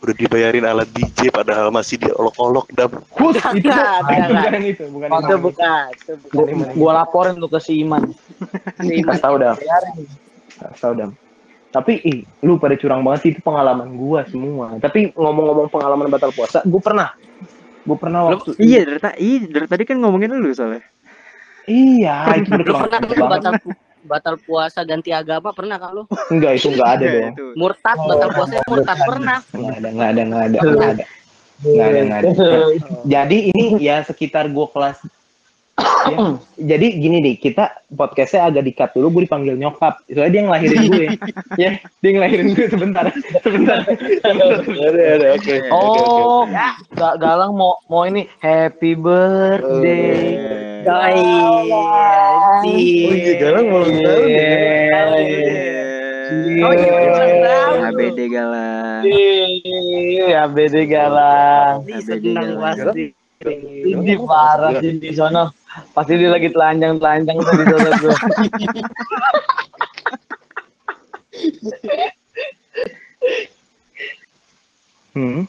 Udah 0.00 0.14
dibayarin 0.14 0.64
alat 0.64 0.88
DJ 0.94 1.32
padahal 1.34 1.68
masih 1.74 1.96
diolok-olok 1.98 2.68
dam. 2.76 2.92
Hus, 3.16 3.34
itu 3.34 3.40
Enggak, 3.40 4.04
enggak, 4.04 4.04
enggak. 4.04 4.28
bukan 4.30 4.62
itu, 4.62 4.84
bukan 4.92 5.08
Oh, 5.10 5.18
itu. 5.18 5.26
Itu 5.26 5.36
bukan. 5.40 5.86
Itu 5.90 6.12
bukan 6.20 6.36
Gua, 6.36 6.46
iman. 6.52 6.68
gua 6.78 6.92
laporin 7.02 7.34
lu 7.40 7.48
ke 7.50 7.58
si 7.58 7.72
Iman. 7.82 8.02
Kasih 8.78 9.18
tau 9.18 9.34
dah. 9.40 9.54
Kasih 9.58 10.78
tau 10.78 10.92
dah. 10.94 11.08
Tapi 11.74 11.98
ih, 12.06 12.22
lu 12.46 12.54
pada 12.62 12.78
curang 12.78 13.02
banget 13.02 13.20
sih 13.26 13.30
itu 13.34 13.42
pengalaman 13.42 13.98
gua 13.98 14.22
semua. 14.30 14.78
Tapi 14.78 15.10
ngomong-ngomong 15.10 15.66
pengalaman 15.74 16.06
batal 16.06 16.30
puasa, 16.30 16.62
gua 16.62 16.78
pernah. 16.78 17.08
Gua 17.82 17.98
pernah 17.98 18.20
Lu- 18.30 18.38
waktu 18.38 18.50
iya 18.62 18.86
dari 18.86 19.00
tadi 19.02 19.30
dari 19.50 19.66
tadi 19.66 19.82
kan 19.84 19.98
ngomongin 20.00 20.32
lu 20.32 20.54
soalnya 20.56 20.80
Iya, 21.68 22.40
itu 22.40 22.48
Lu 22.52 22.64
pernah 22.76 23.00
batal 23.28 23.52
batal 24.04 24.34
puasa 24.44 24.84
ganti 24.84 25.10
agama 25.10 25.50
pernah 25.56 25.80
kan 25.80 25.96
lu? 25.96 26.04
Enggak, 26.28 26.60
itu 26.60 26.68
enggak 26.76 26.90
ada 27.00 27.04
Iya, 27.04 27.12
dong. 27.32 27.56
Murtad 27.56 27.96
batal 28.04 28.28
puasa 28.36 28.54
murtad 28.68 28.98
pernah. 29.00 29.38
Nggak 29.52 29.76
ada, 29.80 29.88
nggak 29.88 30.08
ada, 30.08 30.22
nggak 30.22 30.42
ada, 30.44 30.58
nggak 30.60 30.90
ada. 30.92 31.04
Nggak 31.64 31.86
ada, 31.88 32.00
nggak 32.04 32.20
ada. 32.20 32.30
Jadi 33.16 33.36
ini 33.52 33.64
ya 33.80 33.96
sekitar 34.04 34.44
gua 34.52 34.68
kelas. 34.68 35.00
Ya, 35.74 36.16
jadi 36.54 36.86
gini 36.94 37.18
deh, 37.18 37.34
kita 37.34 37.82
podcastnya 37.90 38.46
agak 38.46 38.62
dikat 38.62 38.90
dulu, 38.94 39.18
gue 39.18 39.22
dipanggil 39.26 39.58
nyokap. 39.58 39.98
Soalnya 40.06 40.30
dia 40.30 40.42
ngelahirin 40.46 40.82
gue. 40.92 41.06
ya, 41.58 41.70
dia 41.98 42.10
ngelahirin 42.14 42.54
gue 42.54 42.66
sebentar. 42.70 43.04
Sebentar. 43.42 43.82
Oke. 45.34 45.54
Oh, 45.74 46.46
Ga- 46.94 47.18
Galang 47.18 47.58
mau 47.58 47.82
mau 47.88 48.06
ini 48.06 48.30
happy 48.38 48.94
birthday. 48.94 50.38
Doi. 50.84 51.16
Oh 51.16 52.62
iya, 52.68 53.32
Galang 53.40 53.66
mau 53.66 53.82
ulang 53.82 53.98
tahun 53.98 54.28
ya. 54.30 54.52
Oh 56.64 56.72
iya, 56.72 56.90
ulang 56.92 57.34
tahun. 57.42 57.78
HBD 57.84 58.18
galang 58.32 59.02
Iya, 59.04 60.48
Galang. 60.86 61.74
Ih, 61.84 61.92
HBD 61.92 62.16
senang 62.22 62.32
galang 62.32 62.56
pasti. 62.62 63.23
Ini 63.42 64.14
parah 64.22 64.78
sih 64.78 65.02
di 65.02 65.10
sono. 65.10 65.50
Pasti 65.90 66.14
dia 66.14 66.30
lagi 66.30 66.48
telanjang-telanjang 66.54 67.34
di 67.34 67.64
sono 67.66 67.90
tuh. 67.98 68.16
Hmm. 75.14 75.46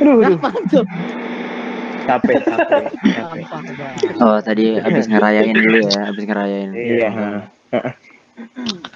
Aduh, 0.00 0.24
aduh. 0.24 0.38
Capek, 2.08 2.40
capek, 2.40 2.88
oh 4.24 4.40
tadi 4.40 4.80
habis 4.80 5.04
ngerayain 5.12 5.52
dulu 5.52 5.78
ya 5.84 6.08
habis 6.08 6.24
ngerayain 6.24 6.72
Iya. 6.72 7.10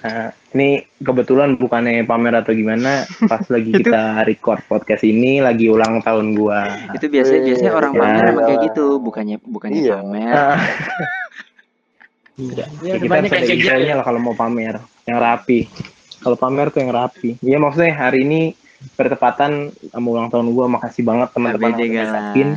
Nah, 0.03 0.31
ini 0.53 0.69
kebetulan 0.99 1.55
bukannya 1.55 2.03
pamer 2.03 2.35
atau 2.37 2.51
gimana, 2.51 3.03
pas 3.23 3.43
lagi 3.47 3.71
kita 3.81 4.23
record 4.23 4.63
podcast 4.65 5.03
ini 5.03 5.39
lagi 5.39 5.67
ulang 5.67 5.99
tahun 5.99 6.35
gua. 6.35 6.79
itu 6.95 7.07
biasanya 7.07 7.41
biasanya 7.45 7.73
orang 7.73 7.93
Ya. 7.93 8.01
pamer 8.01 8.25
emang 8.29 8.45
kayak 8.47 8.61
gitu 8.67 8.85
bukannya 8.99 9.37
bukannya 9.41 9.79
Iya. 9.81 9.95
pamer 9.99 10.35
Ah, 10.35 10.59
Ya, 12.33 12.65
ya, 12.81 12.97
udah 12.97 12.97
kita 12.97 13.13
harus 13.13 13.29
yang 13.29 13.37
ada 13.37 13.47
gitu. 13.47 13.61
detailnya 13.61 13.95
lah 14.01 14.05
kalau 14.09 14.19
mau 14.19 14.33
pamer, 14.33 14.75
yang 15.05 15.19
rapi. 15.21 15.69
Kalau 16.19 16.35
pamer 16.35 16.67
tuh 16.73 16.81
yang 16.81 16.91
rapi. 16.91 17.37
Iya 17.39 17.57
maksudnya 17.61 17.93
hari 17.93 18.25
ini 18.25 18.41
bertepatan 18.95 19.53
sama 19.93 20.07
ulang 20.09 20.27
tahun 20.27 20.49
gua, 20.51 20.67
makasih 20.67 21.05
banget 21.05 21.29
teman-teman 21.31 21.71
yang 21.71 21.77
udah 21.77 21.87
galang 21.87 22.09
ngajakin. 22.09 22.49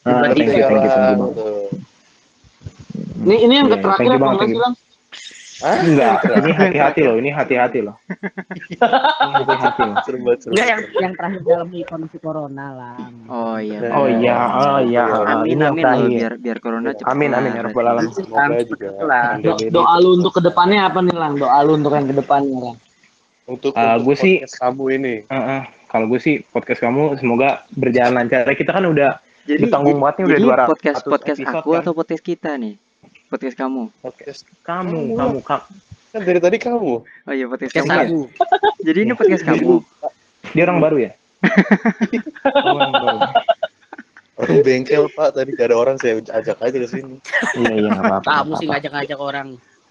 Ah, 0.00 0.22
thank 0.26 0.48
you, 0.48 0.64
thank 0.66 0.84
you, 0.84 0.90
thank 0.90 1.06
you 1.06 1.16
banget. 1.16 1.32
Ini 3.20 3.36
ini 3.46 3.54
yang 3.54 3.68
Iya, 3.68 3.78
terakhir 3.78 4.10
thank 4.10 4.52
you 4.52 5.39
banget, 5.60 5.80
enggak 5.84 6.14
ini 6.40 6.52
hati-hati 6.52 7.00
loh, 7.02 7.14
ini 7.16 7.30
hati-hati 7.30 7.78
loh. 7.80 7.96
Ini 8.08 8.76
hati-hati 9.36 9.80
loh. 9.82 9.96
Serem 10.02 10.20
banget. 10.22 10.38
serem 10.40 10.52
Enggak 10.52 10.66
yang 10.66 10.80
yang 10.98 11.12
terakhir 11.14 11.40
dalam 11.42 11.66
kondisi 11.84 12.18
corona 12.18 12.66
lah. 12.70 12.94
oh 13.28 13.56
iya 13.56 13.78
Oh 13.90 14.06
iya, 14.06 14.34
oh 14.50 14.78
iya. 14.80 15.04
amin 15.30 15.58
amin 15.62 15.84
loh 15.84 16.08
biar 16.08 16.32
biar 16.36 16.58
corona 16.58 16.90
cepat 16.90 17.10
Amin, 17.10 17.30
amin, 17.30 17.50
ya 17.52 17.62
rabbal 17.62 17.86
alamin. 17.86 18.10
Semoga 18.10 18.62
juga 18.62 18.88
Lah. 19.02 19.26
Do- 19.36 19.58
doa 19.70 19.94
lu 19.98 20.08
untuk 20.16 20.32
ke 20.32 20.42
depannya 20.42 20.80
apa 20.84 20.98
nih, 21.00 21.12
Lang? 21.12 21.34
Doa 21.36 21.58
lu 21.60 21.76
untuk 21.76 21.92
yang 21.92 22.06
ke 22.06 22.14
depannya, 22.14 22.56
Lang. 22.62 22.76
untuk 23.46 23.70
Ah, 23.74 23.94
untuk 23.94 24.04
gue 24.06 24.16
sih- 24.16 24.38
kamu 24.46 24.84
ini. 24.94 25.14
Heeh. 25.26 25.60
Kalau 25.86 26.06
gue 26.06 26.18
sih 26.18 26.38
podcast 26.44 26.80
kamu 26.80 27.18
semoga 27.18 27.48
berjalan 27.72 28.14
lancar. 28.16 28.46
Kita 28.48 28.70
kan 28.70 28.86
udah 28.86 29.18
jadi 29.42 29.66
bertanggung 29.66 29.98
banget 29.98 30.14
nih 30.16 30.24
udah 30.24 30.36
jadi 30.36 30.46
200 30.46 30.70
podcast 30.70 31.00
podcast 31.02 31.38
episode, 31.40 31.58
aku 31.58 31.70
kan? 31.72 31.80
atau 31.82 31.92
podcast 31.92 32.22
kita 32.22 32.50
nih 32.54 32.74
podcast 33.30 33.56
kamu 33.56 33.82
Podcast 34.02 34.40
kamu, 34.66 35.14
kamu, 35.14 35.38
kamu. 35.46 35.70
kan 36.10 36.20
dari 36.26 36.40
tadi 36.42 36.58
kamu. 36.58 37.06
oh 37.06 37.32
iya 37.32 37.46
podcast 37.46 37.74
kamu 37.78 37.86
ya? 37.86 38.02
sabu. 38.02 38.20
jadi 38.82 38.98
ini 39.06 39.12
podcast 39.14 39.46
kamu 39.46 39.86
Dia 40.50 40.66
orang 40.66 40.82
baru 40.82 40.96
ya? 40.98 41.12
Oh, 41.46 42.74
orang 42.74 42.90
baru. 42.90 43.18
Orang 44.40 44.58
bengkel 44.66 45.04
pak 45.14 45.36
tadi 45.36 45.52
gak 45.54 45.68
ada 45.70 45.76
orang 45.78 45.96
saya 46.00 46.18
ajak 46.32 46.58
aja 46.58 46.76
ke 46.80 46.88
sini. 46.88 47.16
Iya, 47.60 47.70
iya, 47.76 47.88
nggak 47.92 48.02
apa-apa. 48.08 48.30
Kamu 48.40 48.52
sih 48.56 48.66
ngajak-ngajak 48.66 49.18
orang. 49.20 49.48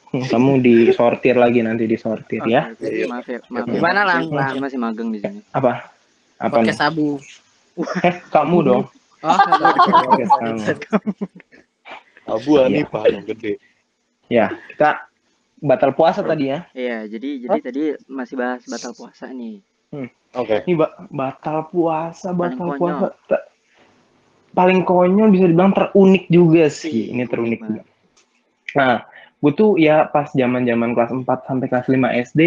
Kamu 0.09 0.51
disortir 0.65 1.37
lagi 1.37 1.61
nanti 1.61 1.85
disortir 1.85 2.41
ya. 2.49 2.73
Oke, 2.73 2.91
oke. 2.91 3.05
maaf 3.07 3.27
ya 3.29 3.39
maaf 3.45 3.65
ya. 3.69 3.73
Gimana, 3.77 3.99
Lang? 4.09 4.21
Saya 4.33 4.59
masih 4.59 4.79
magang 4.81 5.13
di 5.13 5.21
sini 5.21 5.39
Apa? 5.53 5.93
Apa 6.41 6.65
nih? 6.65 6.73
Podcast 6.73 6.81
sabu. 6.81 7.21
Eh, 8.03 8.15
kamu 8.33 8.57
dong. 8.65 8.83
Oh, 9.23 9.37
kamu. 10.43 11.39
Abu 12.31 12.51
Iya. 12.55 12.65
Ani 12.65 12.81
pak 12.83 13.03
yang 13.05 13.25
gede. 13.25 13.51
Ya, 14.27 14.45
kita 14.69 14.89
batal 15.59 15.91
puasa 15.91 16.21
tadi 16.21 16.47
ya. 16.47 16.63
iya 16.71 17.03
jadi 17.03 17.29
jadi 17.43 17.59
tadi 17.59 17.81
masih 18.05 18.35
bahas 18.35 18.61
batal 18.63 18.93
puasa 18.93 19.27
nih 19.27 19.59
Oke. 20.31 20.61
Ini 20.61 20.77
ba- 20.77 20.93
batal 21.09 21.65
puasa, 21.67 22.29
Paling 22.29 22.53
batal 22.53 22.67
konyol. 22.71 22.99
puasa. 23.01 23.07
Ta- 23.27 23.47
Paling 24.51 24.81
konyol 24.83 25.29
bisa 25.29 25.45
dibilang 25.45 25.73
terunik 25.73 26.25
juga 26.27 26.69
sih. 26.69 27.09
Ini 27.09 27.25
terunik 27.25 27.57
Unik 27.57 27.65
juga. 27.65 27.81
Nah, 28.71 28.95
gue 29.35 29.51
tuh 29.51 29.71
ya 29.75 30.05
pas 30.05 30.29
zaman-zaman 30.29 30.93
kelas 30.93 31.09
4 31.11 31.25
sampai 31.43 31.65
kelas 31.65 31.87
5 31.87 32.09
SD, 32.13 32.41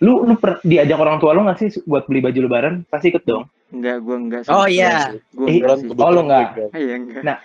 lu 0.00 0.20
lu 0.22 0.36
per, 0.36 0.60
diajak 0.60 0.96
orang 0.96 1.16
tua 1.16 1.32
lu 1.32 1.40
nggak 1.42 1.58
sih 1.58 1.80
buat 1.82 2.04
beli 2.04 2.20
baju 2.20 2.38
lebaran? 2.38 2.74
Pasti 2.86 3.08
ikut 3.08 3.24
dong. 3.24 3.48
Enggak, 3.70 3.96
gua 4.00 4.16
enggak 4.18 4.40
sih. 4.44 4.52
Oh 4.52 4.66
iya. 4.66 5.16
Gua 5.30 5.46
Eh, 5.48 5.56
enggak. 5.58 5.96
Oh, 5.96 6.10
lu 6.10 6.20
nggak? 6.22 6.48
Ah, 6.66 6.76
Iya 6.76 6.94
enggak. 6.94 7.22
Nah, 7.24 7.36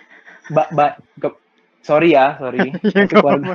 Ba, 0.50 0.62
ba, 0.72 0.86
ke- 1.16 1.38
sorry 1.82 2.14
ya, 2.14 2.36
sorry. 2.38 2.70
Iya, 2.94 3.04
keluarga, 3.10 3.54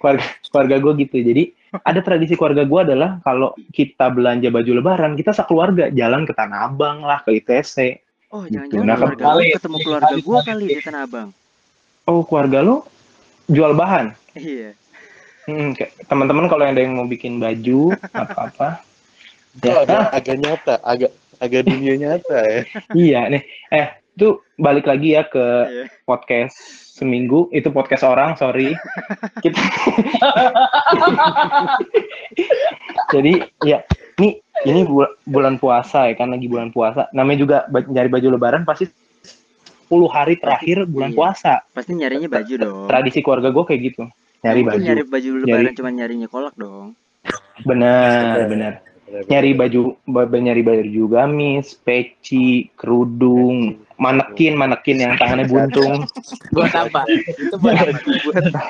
keluarga, 0.00 0.24
keluarga 0.48 0.76
gue 0.78 0.92
gitu. 1.06 1.16
Jadi 1.20 1.42
ada 1.80 2.00
tradisi 2.02 2.34
keluarga 2.34 2.62
gue 2.66 2.80
adalah 2.82 3.10
kalau 3.22 3.52
kita 3.70 4.10
belanja 4.10 4.48
baju 4.48 4.72
lebaran, 4.82 5.12
kita 5.14 5.32
sekeluarga 5.32 5.88
jalan 5.90 6.24
ke 6.28 6.32
Tanah 6.34 6.68
Abang 6.70 7.02
lah, 7.04 7.22
ke 7.24 7.40
ITC. 7.40 8.00
Oh, 8.30 8.46
Gitu. 8.46 8.62
jangan-jangan 8.62 8.86
Nah, 8.86 8.96
keluarga 8.96 9.24
kali- 9.26 9.52
ketemu 9.58 9.76
keluarga 9.82 10.14
gua 10.22 10.40
kali 10.46 10.64
di 10.70 10.80
Tanah 10.80 11.02
Abang. 11.02 11.28
Oh, 12.06 12.22
keluarga 12.22 12.58
lu 12.62 12.82
jual 13.46 13.74
bahan? 13.74 14.14
Iya. 14.34 14.78
Hmm, 15.50 15.74
teman-teman 16.06 16.46
kalau 16.46 16.62
ada 16.62 16.78
yang 16.78 16.94
mau 16.94 17.10
bikin 17.10 17.42
baju 17.42 17.90
apa-apa, 18.22 18.86
ya, 19.58 19.82
agak, 19.82 20.02
agak 20.14 20.36
nyata, 20.38 20.74
agak 20.78 21.10
agak 21.40 21.62
dunia 21.66 21.94
nyata 21.98 22.38
ya. 22.46 22.62
iya 22.94 23.20
nih. 23.26 23.42
Eh, 23.72 23.86
itu 24.20 24.28
balik 24.54 24.84
lagi 24.84 25.16
ya 25.16 25.24
ke 25.24 25.40
Iya. 25.40 25.84
podcast 26.04 26.52
seminggu. 26.92 27.48
Itu 27.48 27.72
podcast 27.72 28.04
orang, 28.04 28.36
sorry. 28.36 28.76
Kita... 29.42 29.56
Jadi 33.10 33.32
ya, 33.64 33.80
ini 34.20 34.36
ini 34.62 34.80
bul- 34.84 35.16
bulan 35.24 35.56
puasa 35.56 36.06
ya 36.06 36.14
kan 36.14 36.30
lagi 36.30 36.46
bulan 36.46 36.68
puasa. 36.70 37.08
Namanya 37.10 37.38
juga 37.40 37.56
nyari 37.72 38.12
baju 38.12 38.36
lebaran 38.36 38.62
pasti 38.62 38.86
10 39.88 40.06
hari 40.06 40.36
terakhir 40.38 40.84
bulan 40.86 41.10
Iya. 41.10 41.18
puasa. 41.18 41.52
Pasti 41.72 41.96
nyarinya 41.96 42.28
baju 42.28 42.54
dong. 42.54 42.86
Tradisi 42.86 43.24
keluarga 43.24 43.48
gue 43.50 43.64
kayak 43.64 43.80
gitu. 43.82 44.02
Nyari 44.40 44.60
Mungkin 44.60 44.70
baju. 44.76 44.84
nyari 44.86 45.02
baju 45.02 45.30
lebaran 45.42 45.72
cuma 45.74 45.90
nyarinya 45.90 46.28
kolak 46.28 46.54
dong. 46.54 46.92
Benar, 47.64 48.44
benar. 48.46 48.74
nyari 49.26 49.58
baju 49.58 49.98
ba- 50.06 50.30
nyari 50.30 50.62
baju 50.62 51.02
gamis, 51.10 51.74
peci, 51.74 52.70
kerudung, 52.78 53.82
manekin, 54.00 54.56
manekin 54.56 54.96
yang 54.96 55.12
tangannya 55.14 55.44
buntung. 55.44 56.08
Buat 56.56 56.72
apa? 56.74 57.04
Itu 57.06 57.54
buat 57.60 57.76
apa? 57.76 58.60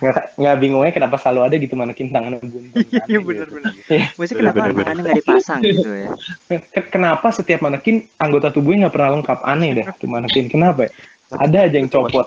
Nggak, 0.00 0.16
nggak 0.34 0.54
bingungnya 0.58 0.92
kenapa 0.92 1.16
selalu 1.20 1.40
ada 1.46 1.54
gitu 1.60 1.74
manekin 1.76 2.08
tangannya 2.10 2.40
buntung. 2.42 2.82
Iya 3.10 3.20
benar 3.20 3.48
benar. 3.52 3.72
Iya. 3.86 4.06
Maksudnya 4.16 4.38
kenapa 4.40 4.58
tangannya 4.72 5.02
nggak 5.04 5.18
dipasang 5.22 5.60
gitu 5.62 5.90
ya? 5.92 6.08
Ke- 6.48 6.88
Kenapa 6.88 7.28
setiap 7.30 7.60
manekin 7.60 8.08
anggota 8.16 8.48
tubuhnya 8.48 8.88
nggak 8.88 8.94
pernah 8.96 9.10
lengkap 9.20 9.38
aneh 9.44 9.70
deh 9.76 9.86
tuh 10.00 10.08
manekin. 10.08 10.48
Kenapa? 10.48 10.88
ya? 10.88 10.90
Ada 11.32 11.58
aja 11.68 11.76
yang 11.76 11.90
copot. 11.92 12.26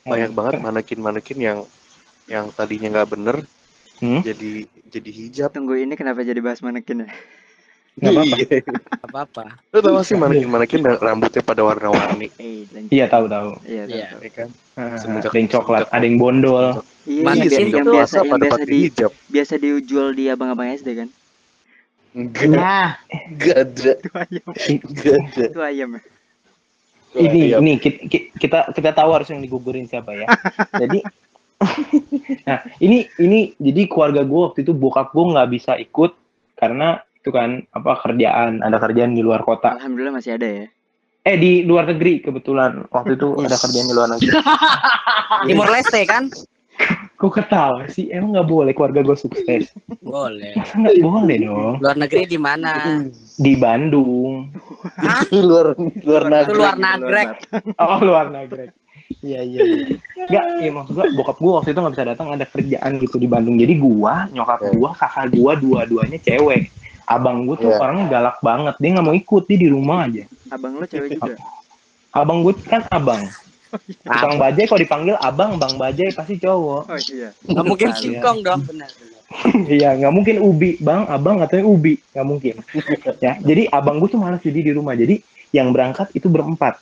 Banyak 0.00 0.30
banget 0.32 0.52
manekin-manekin 0.62 1.38
yang 1.38 1.58
yang 2.24 2.48
tadinya 2.54 2.88
nggak 2.88 3.10
bener 3.10 3.36
Hmm? 4.00 4.24
jadi 4.24 4.64
jadi 4.88 5.10
hijab. 5.12 5.50
Tunggu 5.52 5.76
ini 5.76 5.92
kenapa 5.92 6.24
jadi 6.24 6.40
bahas 6.40 6.64
manekin 6.64 7.04
ya? 7.04 7.08
Nggak 7.92 8.12
apa-apa. 8.12 8.36
Iya. 8.38 8.60
Apa-apa. 9.02 9.44
Lu 9.68 9.78
tau 9.78 9.92
gak 9.92 10.04
sih 10.04 10.14
manekin-manekin 10.14 10.80
rambutnya 10.96 11.42
pada 11.42 11.60
warna-warni, 11.60 12.30
Eh. 12.36 12.62
Iya 12.88 13.06
tahu 13.06 13.26
tahu. 13.26 13.50
Iya, 13.62 13.82
tahu, 13.84 13.92
Iya. 13.92 14.06
tahu. 14.06 14.20
ya 14.20 14.30
kan? 14.32 14.48
Ah, 14.72 14.96
Semenjak- 14.96 15.30
Ada 15.30 15.38
yang 15.38 15.50
coklat, 15.50 15.84
ada 15.86 16.04
yang 16.04 16.16
bondol. 16.16 16.66
Iya, 17.02 17.22
Manekin 17.22 17.50
yang, 17.50 17.68
yang 17.74 17.86
biasa 17.90 18.16
yang 18.16 18.30
pada 18.30 18.40
biasa 18.40 18.54
pakai 18.56 18.66
di 18.66 18.78
hijab. 18.84 19.10
biasa 19.26 19.52
dijual 19.56 20.08
di 20.12 20.24
abang-abang 20.26 20.68
SD 20.70 20.88
kan? 20.96 21.08
Enggak, 22.10 22.46
Nah, 22.48 22.88
enggak 23.06 23.56
ada, 23.60 23.90
Itu 23.98 24.10
ayam. 24.12 24.48
enggak 24.80 25.14
ada. 25.16 25.44
Itu 25.46 25.60
ayam 25.60 25.90
ya. 25.90 26.02
ini 27.12 27.40
Iya. 27.44 27.56
ini 27.58 27.72
ki- 27.76 28.06
ki- 28.06 28.30
kita 28.32 28.70
kita 28.70 28.90
tahu 28.92 29.10
harus 29.10 29.26
yang 29.26 29.42
digugurin 29.42 29.82
siapa 29.82 30.14
ya 30.14 30.30
jadi 30.78 31.02
nah 32.46 32.62
ini 32.78 33.02
ini 33.18 33.38
jadi 33.58 33.82
keluarga 33.84 34.22
gue 34.22 34.40
waktu 34.40 34.62
itu 34.62 34.70
bokap 34.70 35.10
gue 35.10 35.24
nggak 35.26 35.50
bisa 35.50 35.74
ikut 35.76 36.14
karena 36.54 37.02
itu 37.20 37.30
kan 37.30 37.50
apa 37.70 38.00
kerjaan 38.00 38.60
ada 38.60 38.76
kerjaan 38.76 39.12
di 39.12 39.20
luar 39.20 39.40
kota 39.40 39.76
Alhamdulillah 39.76 40.14
masih 40.14 40.34
ada 40.34 40.48
ya. 40.48 40.66
eh 41.22 41.36
di 41.36 41.62
luar 41.62 41.84
negeri 41.86 42.18
kebetulan 42.18 42.88
waktu 42.88 43.14
itu 43.14 43.36
ada 43.38 43.54
kerjaan 43.54 43.86
di 43.86 43.94
luar 43.94 44.08
negeri 44.10 44.28
Timur 45.46 45.68
Leste 45.68 46.00
kan? 46.04 46.32
kok 47.14 47.36
ketawa 47.36 47.84
sih 47.86 48.08
emang 48.08 48.32
nggak 48.32 48.48
boleh 48.48 48.72
keluarga 48.72 49.04
gue 49.04 49.12
sukses 49.14 49.68
Boleh. 50.00 50.56
Masa 50.56 50.72
nggak 50.74 50.96
boleh 50.98 51.36
dong 51.38 51.76
Luar 51.76 51.92
negeri 51.94 52.24
di 52.24 52.38
mana? 52.40 53.04
di 53.36 53.52
Bandung 53.54 54.48
luar 55.44 55.76
luar 55.76 56.22
Itu 56.24 56.32
negeri. 56.32 56.56
luar 56.56 56.76
nagrek. 56.78 57.28
oh 57.76 58.00
luar 58.00 58.26
negeri 58.28 58.72
Iya 59.20 59.42
iya. 59.42 59.58
iya. 59.60 59.84
Enggak, 60.22 60.44
ya 60.56 60.70
maksud 60.70 60.94
gua 60.94 61.06
bokap 61.12 61.36
gua 61.36 61.52
waktu 61.60 61.74
itu 61.74 61.80
nggak 61.82 61.92
bisa 61.92 62.06
datang 62.06 62.28
ada 62.30 62.46
kerjaan 62.46 62.92
gitu 62.96 63.18
di 63.18 63.26
Bandung. 63.26 63.58
Jadi 63.58 63.74
gua, 63.74 64.30
nyokap 64.30 64.70
gua, 64.70 64.94
kakak 64.94 65.34
gua 65.34 65.52
dua-duanya 65.58 66.14
cewek. 66.16 66.70
Abang 67.10 67.42
gua 67.42 67.58
tuh 67.58 67.74
Iya. 67.74 67.78
orangnya 67.82 68.06
galak 68.06 68.36
banget. 68.38 68.74
Dia 68.78 68.90
nggak 68.94 69.06
mau 69.06 69.16
ikut, 69.18 69.42
dia 69.50 69.58
di 69.58 69.68
rumah 69.68 70.06
aja. 70.06 70.24
Abang 70.46 70.72
lo 70.78 70.86
cewek 70.86 71.18
juga. 71.18 71.34
Abang 72.14 72.38
gua 72.46 72.54
kan 72.62 72.82
abang. 72.86 73.22
Tukang 74.06 74.34
bajai 74.38 74.66
kalau 74.66 74.80
dipanggil 74.82 75.16
abang, 75.18 75.58
bang 75.58 75.74
bajai 75.74 76.10
pasti 76.14 76.38
cowok. 76.38 76.82
Oh 76.86 76.98
iya. 77.10 77.30
Nggak 77.50 77.64
mungkin 77.66 77.88
Iya. 77.90 77.98
singkong 77.98 78.38
dong, 78.46 78.62
benar. 78.62 78.90
Iya, 79.70 79.94
nggak 79.94 80.10
mungkin 80.14 80.36
ubi, 80.42 80.74
bang, 80.82 81.06
abang 81.06 81.38
katanya 81.38 81.70
ubi, 81.70 82.02
nggak 82.14 82.26
mungkin. 82.26 82.54
ya, 83.24 83.38
jadi 83.38 83.62
abang 83.70 83.98
gua 84.02 84.08
tuh 84.10 84.18
malas 84.18 84.42
jadi 84.42 84.70
di 84.70 84.72
rumah. 84.74 84.94
Jadi 84.94 85.22
yang 85.50 85.70
berangkat 85.74 86.10
itu 86.14 86.26
berempat. 86.30 86.78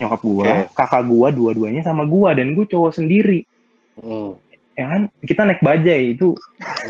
Nyokap 0.00 0.20
gua, 0.24 0.44
Oke. 0.44 0.56
kakak 0.76 1.02
gua, 1.08 1.28
dua-duanya 1.28 1.84
sama 1.84 2.04
gua 2.08 2.32
dan 2.36 2.52
gua 2.52 2.64
cowok 2.68 3.00
sendiri. 3.00 3.44
Hmm. 3.94 4.34
ya 4.74 4.90
kan 4.90 5.06
kita 5.22 5.46
naik 5.46 5.62
bajai 5.62 6.18
itu 6.18 6.34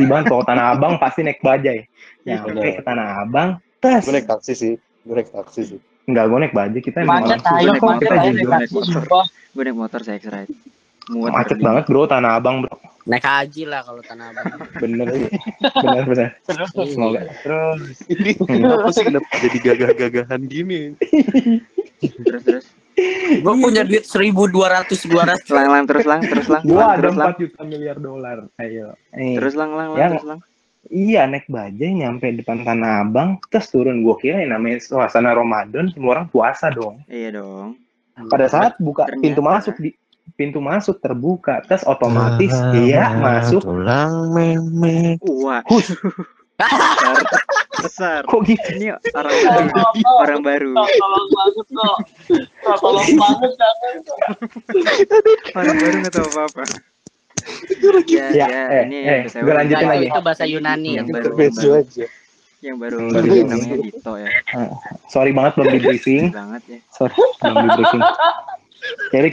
kalau 0.01 0.41
tanah 0.41 0.73
abang 0.73 0.97
pasti 0.97 1.21
naik 1.21 1.45
bajai 1.45 1.85
nyampe 2.25 2.49
Bener. 2.51 2.75
ke 2.75 2.83
tanah 2.83 3.07
abang 3.21 3.49
tes 3.79 4.03
Gue 4.03 4.13
naik 4.13 4.27
taksi 4.27 4.53
sih, 4.53 4.73
gue 4.77 5.15
naik 5.15 5.29
taksi 5.29 5.61
sih. 5.67 5.79
enggak 6.05 6.25
gue 6.27 6.39
naik 6.39 6.53
bajai 6.53 6.81
kita 6.81 6.99
emang 7.01 7.23
Macet 7.23 7.41
orang 7.41 7.55
ayo 7.55 7.67
naik 7.67 7.75
kok 7.75 7.87
motor, 7.87 8.01
kita 8.01 8.15
naik 8.15 8.35
naik 8.35 8.71
motor. 8.71 9.03
Gue 9.51 9.63
naik 9.63 9.79
motor 9.79 10.01
saya 10.01 10.19
ride. 10.21 10.53
Muat 11.05 11.31
macet 11.31 11.59
banget 11.59 11.85
bro 11.85 12.03
tanah 12.05 12.33
abang 12.35 12.57
bro 12.61 12.73
Naik 13.05 13.21
haji 13.21 13.63
lah 13.65 13.85
kalau 13.85 14.01
tanah 14.01 14.33
abang. 14.33 14.57
bener 14.81 15.07
sih 15.11 15.29
bener 15.77 16.05
bener 16.07 16.29
semoga 16.73 17.21
Terus 17.39 17.81
Ini 18.13 18.31
apa 18.65 18.89
sih 18.89 19.05
kenapa 19.05 19.29
jadi 19.39 19.59
gagah-gagahan 19.63 20.41
gini? 20.45 20.97
Terus 22.01 22.43
terus. 22.43 22.65
Gue 23.37 23.55
punya 23.59 23.83
duit 23.83 24.07
seribu 24.07 24.47
dua 24.47 24.71
ratus 24.73 25.05
dua 25.05 25.27
ratus. 25.27 25.51
Lang 25.51 25.69
lang 25.69 25.85
terus 25.85 26.07
lang 26.07 26.23
terus 26.23 26.47
lang. 26.47 26.63
gua 26.63 26.95
lang, 26.95 27.11
ada. 27.11 27.35
4 27.35 27.43
juta 27.43 27.61
miliar 27.65 27.97
dolar 27.99 28.49
ayo. 28.57 28.95
Terus 29.13 29.53
lang 29.53 29.75
lang 29.75 29.89
lang 29.93 29.99
Yang- 29.99 30.13
terus 30.15 30.27
lang. 30.27 30.41
Iya 30.87 31.25
naik 31.25 31.47
bajai 31.47 31.95
nyampe 31.95 32.35
depan 32.35 32.61
tanah 32.61 33.03
abang 33.03 33.37
terus 33.47 33.69
turun 33.69 34.01
gua 34.01 34.15
kira 34.15 34.39
yang 34.39 34.53
namanya 34.53 34.79
suasana 34.79 35.31
Ramadan 35.31 35.89
semua 35.89 36.11
orang 36.15 36.29
puasa 36.29 36.69
dong 36.69 37.01
Iya 37.07 37.37
dong. 37.37 37.77
pada 38.27 38.47
saat 38.47 38.73
buka 38.79 39.07
Ternyata. 39.07 39.23
pintu 39.23 39.41
masuk 39.41 39.75
di 39.77 39.91
pintu 40.33 40.59
masuk 40.59 40.99
terbuka 40.99 41.61
terus 41.63 41.83
otomatis 41.83 42.51
iya 42.75 43.13
masuk 43.15 43.61
Tulang 43.61 44.31
memek. 44.31 45.21
Wah. 45.23 45.61
Hus. 45.67 45.93
Besar. 46.55 47.19
Besar. 47.77 48.21
kok 48.25 48.41
gitu 48.43 48.69
Ini 48.73 48.95
orang 49.11 49.35
baru. 49.43 49.69
orang 50.17 50.41
baru. 50.41 50.73
tolong 50.73 51.29
banget 51.29 51.67
kok. 51.69 51.97
Tolong 52.79 53.11
banget 53.13 53.53
jangan. 53.53 53.95
Orang 55.53 55.77
baru 55.77 55.95
nggak 55.99 56.15
tahu 56.15 56.29
apa-apa. 56.31 56.63
Ya, 58.05 58.27
Ya, 58.31 58.47
ya, 58.47 58.63
eh, 58.73 58.83
ini 58.85 58.99
eh, 58.99 59.19
yang 59.27 59.45
gua 59.45 59.55
lanjutin 59.61 59.87
lagi. 59.87 60.07
itu 60.09 60.21
bahasa 60.21 60.45
Yunani. 60.45 60.91
Yang 60.95 61.07
baru, 61.11 61.31
yang 61.35 61.55
baru, 61.55 61.73
aja. 61.77 62.07
yang 62.59 62.77
baru 62.81 62.97
Hmm, 62.97 63.13
baru 63.13 63.29
namanya 63.45 63.77
Dito 63.79 64.13
ya. 64.17 64.31
sorry 65.07 65.31
banget 65.31 65.53
belum 65.55 65.69
di 65.69 65.81
briefing 65.85 66.25
banget 66.33 66.63
ya. 66.67 66.79
sorry 66.89 67.13
belum 67.39 67.57
di 67.59 67.69
briefing 67.75 68.03
jadi 69.11 69.29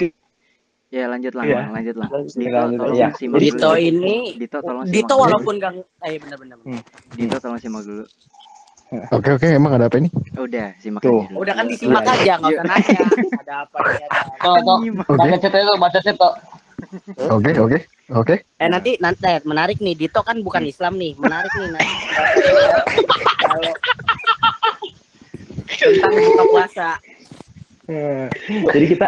Ya 0.91 1.07
lanjut 1.07 1.31
lang, 1.31 1.45
Iya. 1.47 1.55
Lang, 1.57 1.71
lanjut. 1.71 1.95
Lanjut, 1.95 2.35
Dito 2.35 2.51
lanjut, 2.51 2.79
tolong 2.83 2.97
iya. 2.99 3.07
simak 3.15 3.39
Dito 3.39 3.69
dulu. 3.71 3.79
ini 3.79 4.15
Dito 4.35 4.57
tolong 4.59 4.83
simak 4.83 4.91
Dito 4.93 5.13
walaupun 5.15 5.55
gang 5.55 5.75
eh 6.03 6.19
benar-benar. 6.19 6.57
Dito 7.15 7.35
tolong 7.39 7.59
simak 7.63 7.81
dulu. 7.81 8.03
Oke 9.09 9.29
oke, 9.31 9.47
emang 9.47 9.71
ada 9.71 9.87
apa 9.87 9.95
ini? 9.95 10.11
Udah, 10.35 10.75
simak 10.75 10.99
Tuh. 10.99 11.23
aja. 11.23 11.31
Udah 11.31 11.53
kan 11.55 11.63
disimak 11.63 12.03
Iya, 12.03 12.11
aja, 12.13 12.33
nggak 12.35 12.51
usah 12.51 12.65
nanya. 12.67 12.99
Ada 13.39 13.53
apa 13.63 13.77
ini 13.87 14.03
ada. 14.03 14.19
apa. 14.19 14.35
Tuh, 14.43 14.55
tuh. 14.59 14.77
Nyimak. 14.83 15.07
Baca 15.07 15.37
chat 15.39 15.53
itu, 15.55 15.73
baca 15.79 15.99
tuh. 16.03 16.33
Oke 17.31 17.51
oke 17.59 17.79
oke. 18.11 18.35
Eh 18.57 18.69
nanti 18.69 18.97
nanti 18.97 19.23
eh, 19.29 19.41
menarik 19.45 19.77
nih 19.79 19.95
Dito 19.95 20.21
kan 20.25 20.37
bukan 20.41 20.65
Islam 20.65 20.97
nih. 20.97 21.13
Menarik 21.17 21.51
nih 21.55 21.69
nanti. 21.73 21.93
Kalau 23.41 23.73
tentang 25.81 26.13
buka 26.13 26.43
puasa. 26.49 26.89
Eh, 27.89 28.27
jadi 28.71 28.85
kita 28.85 29.07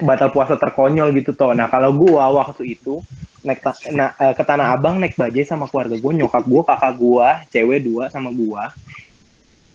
batal 0.00 0.32
puasa 0.32 0.56
terkonyol 0.56 1.12
gitu 1.20 1.36
toh 1.36 1.52
nah 1.52 1.68
kalau 1.68 1.92
gua 1.92 2.32
waktu 2.32 2.76
itu 2.78 3.04
naik 3.44 3.60
ta- 3.60 3.78
na- 3.92 4.16
eh, 4.18 4.34
ke 4.34 4.42
tanah 4.42 4.72
abang 4.74 4.98
naik 4.98 5.14
bajai 5.14 5.44
sama 5.44 5.68
keluarga 5.68 5.94
gua 6.00 6.12
nyokap 6.16 6.44
gua 6.48 6.62
kakak 6.64 6.94
gua 6.96 7.28
cewek 7.52 7.84
dua 7.84 8.08
sama 8.08 8.32
gua 8.32 8.72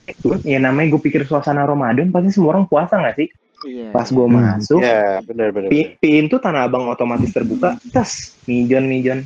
itu 0.09 0.35
ya 0.43 0.59
namanya 0.59 0.97
gue 0.97 1.01
pikir 1.07 1.23
suasana 1.23 1.63
Ramadan 1.63 2.11
pasti 2.11 2.35
semua 2.35 2.57
orang 2.57 2.67
puasa 2.67 2.99
nggak 2.99 3.15
sih 3.15 3.27
Iya. 3.61 3.93
Pas 3.93 4.07
gue 4.09 4.25
Hmm. 4.25 4.35
masuk, 4.57 4.81
Ya, 4.81 5.21
benar 5.21 5.53
benar. 5.53 5.69
pi- 5.69 5.93
pintu 6.01 6.41
Tanah 6.41 6.65
Abang 6.65 6.89
otomatis 6.89 7.29
terbuka, 7.29 7.77
tes 7.93 8.37
mijon 8.49 8.89
mijon. 8.89 9.19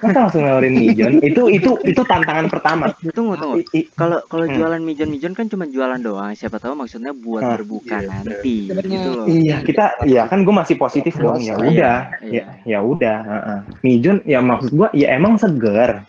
Masa 0.00 0.24
langsung 0.24 0.48
nawarin 0.48 0.72
mijon? 0.80 1.20
Itu 1.28 1.52
itu 1.52 1.76
itu 1.84 2.02
tantangan 2.08 2.48
pertama. 2.48 2.88
Tunggu 3.12 3.36
tunggu. 3.36 3.60
Kalau 3.96 4.24
kalau 4.32 4.48
Hmm. 4.48 4.56
jualan 4.56 4.80
mijon-mijon 4.80 5.36
kan 5.36 5.44
cuma 5.52 5.68
jualan 5.68 6.00
doang. 6.00 6.32
Siapa 6.32 6.56
tahu 6.56 6.72
maksudnya 6.72 7.12
buat 7.12 7.44
Ah, 7.44 7.60
berbuka 7.60 8.00
iya, 8.00 8.08
nanti 8.08 8.72
bener. 8.72 8.88
gitu 8.88 9.08
loh. 9.12 9.26
Iya 9.28 9.56
kita, 9.60 9.84
iya 10.08 10.22
kan 10.24 10.40
gue 10.48 10.54
masih 10.56 10.80
positif 10.80 11.20
dong. 11.20 11.36
Ya 11.44 11.52
Puasa. 11.52 11.68
udah, 11.68 11.96
Iya, 12.24 12.32
ya 12.32 12.42
ya 12.64 12.78
udah. 12.80 13.16
heeh. 13.28 13.58
Mijon, 13.84 14.16
ya 14.24 14.40
maksud 14.40 14.72
gue, 14.72 14.88
ya 14.96 15.12
emang 15.12 15.36
seger. 15.36 16.00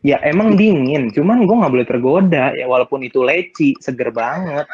Ya 0.00 0.16
emang 0.24 0.56
dingin, 0.56 1.12
cuman 1.12 1.44
gue 1.44 1.56
nggak 1.60 1.72
boleh 1.76 1.84
tergoda 1.84 2.56
ya 2.56 2.64
walaupun 2.64 3.04
itu 3.04 3.20
leci 3.20 3.76
seger 3.84 4.08
banget. 4.08 4.64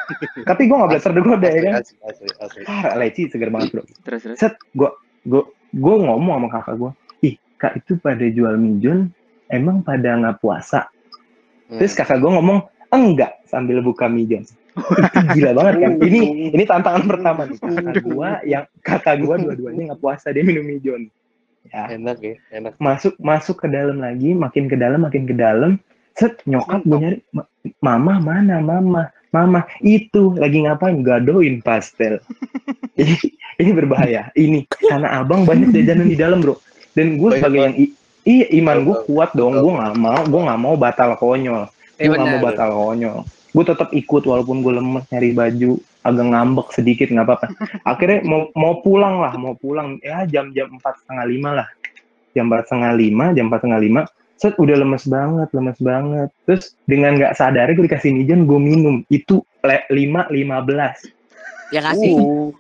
Tapi 0.47 0.71
gue 0.71 0.77
nggak 0.79 0.91
boleh 0.95 1.03
tergoda 1.03 1.49
ya 1.51 1.61
kan. 1.67 1.73
Asli, 1.83 1.99
asli, 2.07 2.29
asli. 2.39 2.63
Parah 2.63 2.95
leci 2.95 3.23
seger 3.27 3.51
banget 3.51 3.75
bro. 3.75 3.83
Terus 4.07 4.21
terus. 4.23 4.39
Set, 4.39 4.55
gue 4.79 4.87
gue 5.27 5.43
gue 5.75 5.95
ngomong 5.99 6.39
sama 6.39 6.49
kakak 6.55 6.75
gue, 6.79 6.91
ih 7.27 7.35
kak 7.59 7.75
itu 7.75 7.99
pada 7.99 8.23
jual 8.23 8.55
mijon, 8.55 9.11
emang 9.51 9.83
pada 9.83 10.15
nggak 10.15 10.39
puasa? 10.39 10.87
Hmm. 11.67 11.83
Terus 11.83 11.99
kakak 11.99 12.23
gue 12.23 12.31
ngomong 12.31 12.63
enggak 12.95 13.43
sambil 13.51 13.83
buka 13.83 14.07
mijon. 14.07 14.47
itu 14.77 15.19
gila 15.43 15.51
banget 15.59 15.75
kan. 15.83 15.93
Ini 16.07 16.21
ini 16.55 16.65
tantangan 16.69 17.03
pertama 17.09 17.51
nih. 17.51 17.59
Kakak 17.59 17.99
gue 17.99 18.29
yang 18.47 18.65
kakak 18.79 19.19
gue 19.19 19.35
dua-duanya 19.43 19.83
nggak 19.91 20.01
puasa 20.05 20.31
dia 20.31 20.47
minum 20.47 20.63
mijon. 20.63 21.11
Ya 21.73 21.83
enak 21.91 22.17
ya, 22.19 22.35
enak. 22.53 22.73
masuk 22.79 23.15
masuk 23.19 23.57
ke 23.59 23.69
dalam 23.69 23.99
lagi, 23.99 24.33
makin 24.33 24.67
ke 24.67 24.77
dalam 24.77 25.03
makin 25.03 25.25
ke 25.25 25.33
dalam. 25.33 25.79
Set 26.13 26.41
nyokap 26.45 26.81
gue 26.83 26.97
nyari 26.97 27.19
"Ma- 27.31 27.49
mama 27.79 28.15
mana 28.19 28.57
mama 28.59 29.03
mama 29.29 29.61
itu 29.79 30.33
lagi 30.35 30.65
ngapain 30.65 31.05
gadoin 31.05 31.61
pastel. 31.61 32.25
ini, 33.01 33.17
ini 33.57 33.71
berbahaya. 33.71 34.33
Ini 34.33 34.65
karena 34.71 35.21
abang 35.21 35.45
banyak 35.45 35.73
jajanan 35.73 36.09
di 36.09 36.17
dalam 36.17 36.41
bro. 36.41 36.57
Dan 36.93 37.21
gue 37.21 37.37
sebagai 37.37 37.61
yang 37.63 37.77
i- 37.77 37.93
iya 38.25 38.47
iman 38.57 38.81
gue 38.83 38.97
kuat 39.05 39.37
dong. 39.37 39.61
Gue 39.61 39.73
nggak 39.73 39.95
mau 39.95 40.21
gue 40.25 40.41
nggak 40.41 40.61
mau 40.61 40.75
batal 40.75 41.15
konyol. 41.15 41.69
Eh, 41.97 42.09
Gue 42.09 42.17
nggak 42.17 42.29
mau 42.31 42.41
batal 42.41 42.71
konyol. 42.73 43.19
Gue 43.53 43.65
tetap 43.65 43.89
ikut 43.93 44.23
walaupun 44.25 44.61
gue 44.61 44.73
lemes 44.73 45.05
nyari 45.09 45.31
baju 45.33 45.73
agak 46.07 46.27
ngambek 46.31 46.69
sedikit 46.71 47.09
nggak 47.11 47.27
apa-apa. 47.27 47.47
Akhirnya 47.91 48.23
mau 48.23 48.49
mau 48.55 48.81
pulang 48.81 49.19
lah, 49.19 49.35
mau 49.35 49.59
pulang 49.59 49.99
ya 50.01 50.23
jam-jam 50.31 50.71
empat 50.79 51.03
setengah 51.03 51.27
lima 51.27 51.51
lah. 51.63 51.69
Jam 52.33 52.47
empat 52.53 52.69
setengah 52.69 52.93
lima, 52.95 53.25
jam 53.35 53.51
empat 53.51 53.61
setengah 53.65 53.83
lima. 53.83 54.01
Set 54.37 54.53
udah 54.61 54.77
lemes 54.77 55.05
banget, 55.09 55.49
lemes 55.57 55.79
banget. 55.81 56.29
Terus 56.45 56.77
dengan 56.85 57.17
nggak 57.17 57.35
sadar 57.41 57.73
gue 57.73 57.85
dikasih 57.89 58.13
mijon, 58.13 58.45
gue 58.45 58.61
minum. 58.61 59.01
Itu 59.09 59.43
lima 59.89 60.29
lima 60.29 60.61
belas. 60.61 61.01
Ya 61.73 61.81
ngasih. 61.83 62.13
Uh, 62.21 62.53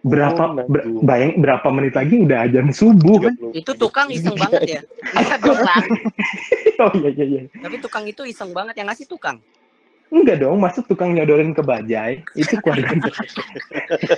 Berapa 0.00 0.56
Oh, 0.56 0.64
ber- 0.64 0.88
bayang 1.04 1.44
berapa 1.44 1.68
menit 1.68 1.92
lagi 1.92 2.24
udah 2.24 2.48
ajan 2.48 2.72
subuh. 2.72 3.20
30. 3.20 3.52
Itu 3.52 3.76
tukang 3.76 4.08
iseng 4.08 4.32
banget 4.32 4.80
ya. 4.80 4.80
Iya, 5.20 5.36
oh 6.88 6.92
iya 6.96 7.10
iya 7.12 7.24
iya. 7.28 7.42
Tapi 7.52 7.76
tukang 7.84 8.08
itu 8.08 8.24
iseng 8.24 8.56
banget 8.56 8.80
yang 8.80 8.88
ngasih 8.88 9.04
tukang. 9.04 9.36
Enggak 10.10 10.36
dong, 10.38 10.58
masuk 10.58 10.84
tukang 10.84 11.14
nyodorin 11.14 11.50
ke 11.50 11.62
bajai. 11.62 12.26
Itu 12.34 12.58
keluarga. 12.58 12.98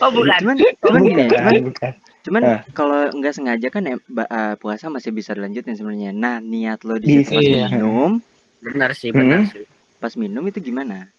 Oh 0.00 0.08
bukan. 0.10 0.40
Cuman 0.40 0.56
cuman 0.80 1.00
gini, 1.02 1.22
Bukan, 1.22 1.36
cuman 1.38 1.62
bukan. 1.68 1.92
cuman 2.22 2.42
Ah. 2.42 2.60
kalau 2.72 3.00
nggak 3.12 3.34
sengaja 3.34 3.68
kan 3.68 3.82
ba- 4.06 4.24
eh, 4.26 4.54
puasa 4.56 4.88
masih 4.88 5.10
bisa 5.10 5.32
dilanjutin 5.32 5.76
sebenarnya. 5.76 6.10
Nah, 6.10 6.40
niat 6.40 6.80
lo 6.82 6.96
di 6.96 7.20
pas 7.20 7.32
Iya. 7.34 7.68
minum, 7.68 8.24
Benar 8.58 8.94
sih, 8.94 9.10
benar 9.10 9.42
Hmm. 9.42 9.50
sih. 9.50 9.64
pas 9.98 10.14
minum 10.14 10.40
itu 10.42 10.58
gimana? 10.58 11.12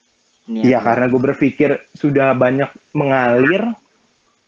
Niat 0.44 0.64
Iya 0.64 0.80
lo. 0.80 0.84
karena 0.84 1.06
gue 1.08 1.22
berpikir 1.24 1.70
sudah 1.94 2.34
banyak 2.34 2.68
mengalir, 2.92 3.64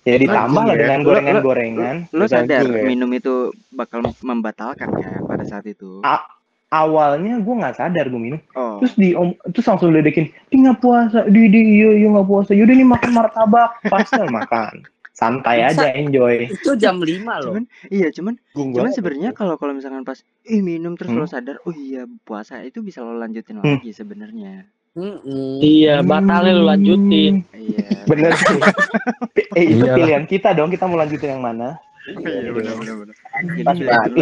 ya 0.01 0.15
ditambah 0.17 0.63
lah 0.63 0.73
ya. 0.73 0.79
dengan 0.79 0.99
Lo- 0.99 1.03
lo- 1.03 1.07
gorengan-gorengan. 1.11 1.95
Lo 2.09 2.25
sadar 2.25 2.63
ya? 2.63 2.81
minum 2.83 3.07
itu 3.09 3.33
bakal 3.69 4.01
membatalkan 4.19 4.89
kan 4.89 5.21
pada 5.21 5.43
saat 5.43 5.65
itu? 5.65 6.01
Ah. 6.01 6.25
Awalnya 6.67 7.39
gue 7.39 7.55
nggak 7.55 7.77
sadar 7.77 8.09
gue 8.09 8.17
minum, 8.17 8.41
Oh. 8.51 8.81
terus 8.81 8.93
di 8.93 9.13
om, 9.13 9.31
terus 9.47 9.63
langsung 9.63 9.89
ledekin, 9.89 10.27
di 10.49 10.55
nggak 10.57 10.79
puasa, 10.79 11.23
di 11.25 11.45
di 11.45 11.61
iya 11.77 11.93
iya 11.95 12.07
nggak 12.09 12.25
puasa, 12.25 12.51
yaudah 12.51 12.73
nih 12.73 12.83
makan 12.83 13.11
martabak, 13.13 13.69
pastel 13.85 14.25
makan, 14.27 14.81
santai 15.11 15.61
aja 15.61 15.93
enjoy. 15.93 16.49
Itu 16.49 16.73
jam 16.75 16.97
5 16.97 17.05
loh. 17.39 17.53
Cuman 17.53 17.63
iya, 17.87 18.09
cuman 18.09 18.33
Gung 18.51 18.73
cuman 18.73 18.91
sebenarnya 18.91 19.31
kalau 19.31 19.55
kalau 19.55 19.71
misalkan 19.71 20.01
pas 20.01 20.19
ih 20.43 20.59
minum 20.59 20.93
terus 20.93 21.13
Hmm. 21.13 21.21
lo 21.21 21.29
sadar, 21.29 21.61
oh 21.61 21.71
iya 21.71 22.03
puasa 22.19 22.59
itu 22.59 22.81
bisa 22.81 22.99
lo 22.99 23.13
lanjutin 23.13 23.61
Hmm. 23.61 23.77
lagi 23.77 23.93
sebenarnya. 23.93 24.65
Mm-mm. 24.95 25.59
Iya, 25.59 25.99
batalnya 26.01 26.55
lu 26.55 26.63
lanjutin. 26.65 27.43
Iya. 27.51 28.03
Bener 28.05 28.31
sih. 28.33 28.47
eh 29.59 29.65
itu 29.69 29.83
Iyalah. 29.83 29.95
pilihan 29.95 30.23
kita 30.25 30.49
dong, 30.51 30.71
kita 30.71 30.87
mau 30.87 30.95
lanjutin 30.95 31.35
yang 31.35 31.43
mana? 31.43 31.75
Iya 32.07 32.49
benar 32.49 32.73
benar 32.75 32.95
benar. 33.03 33.15
Jadi 33.59 34.21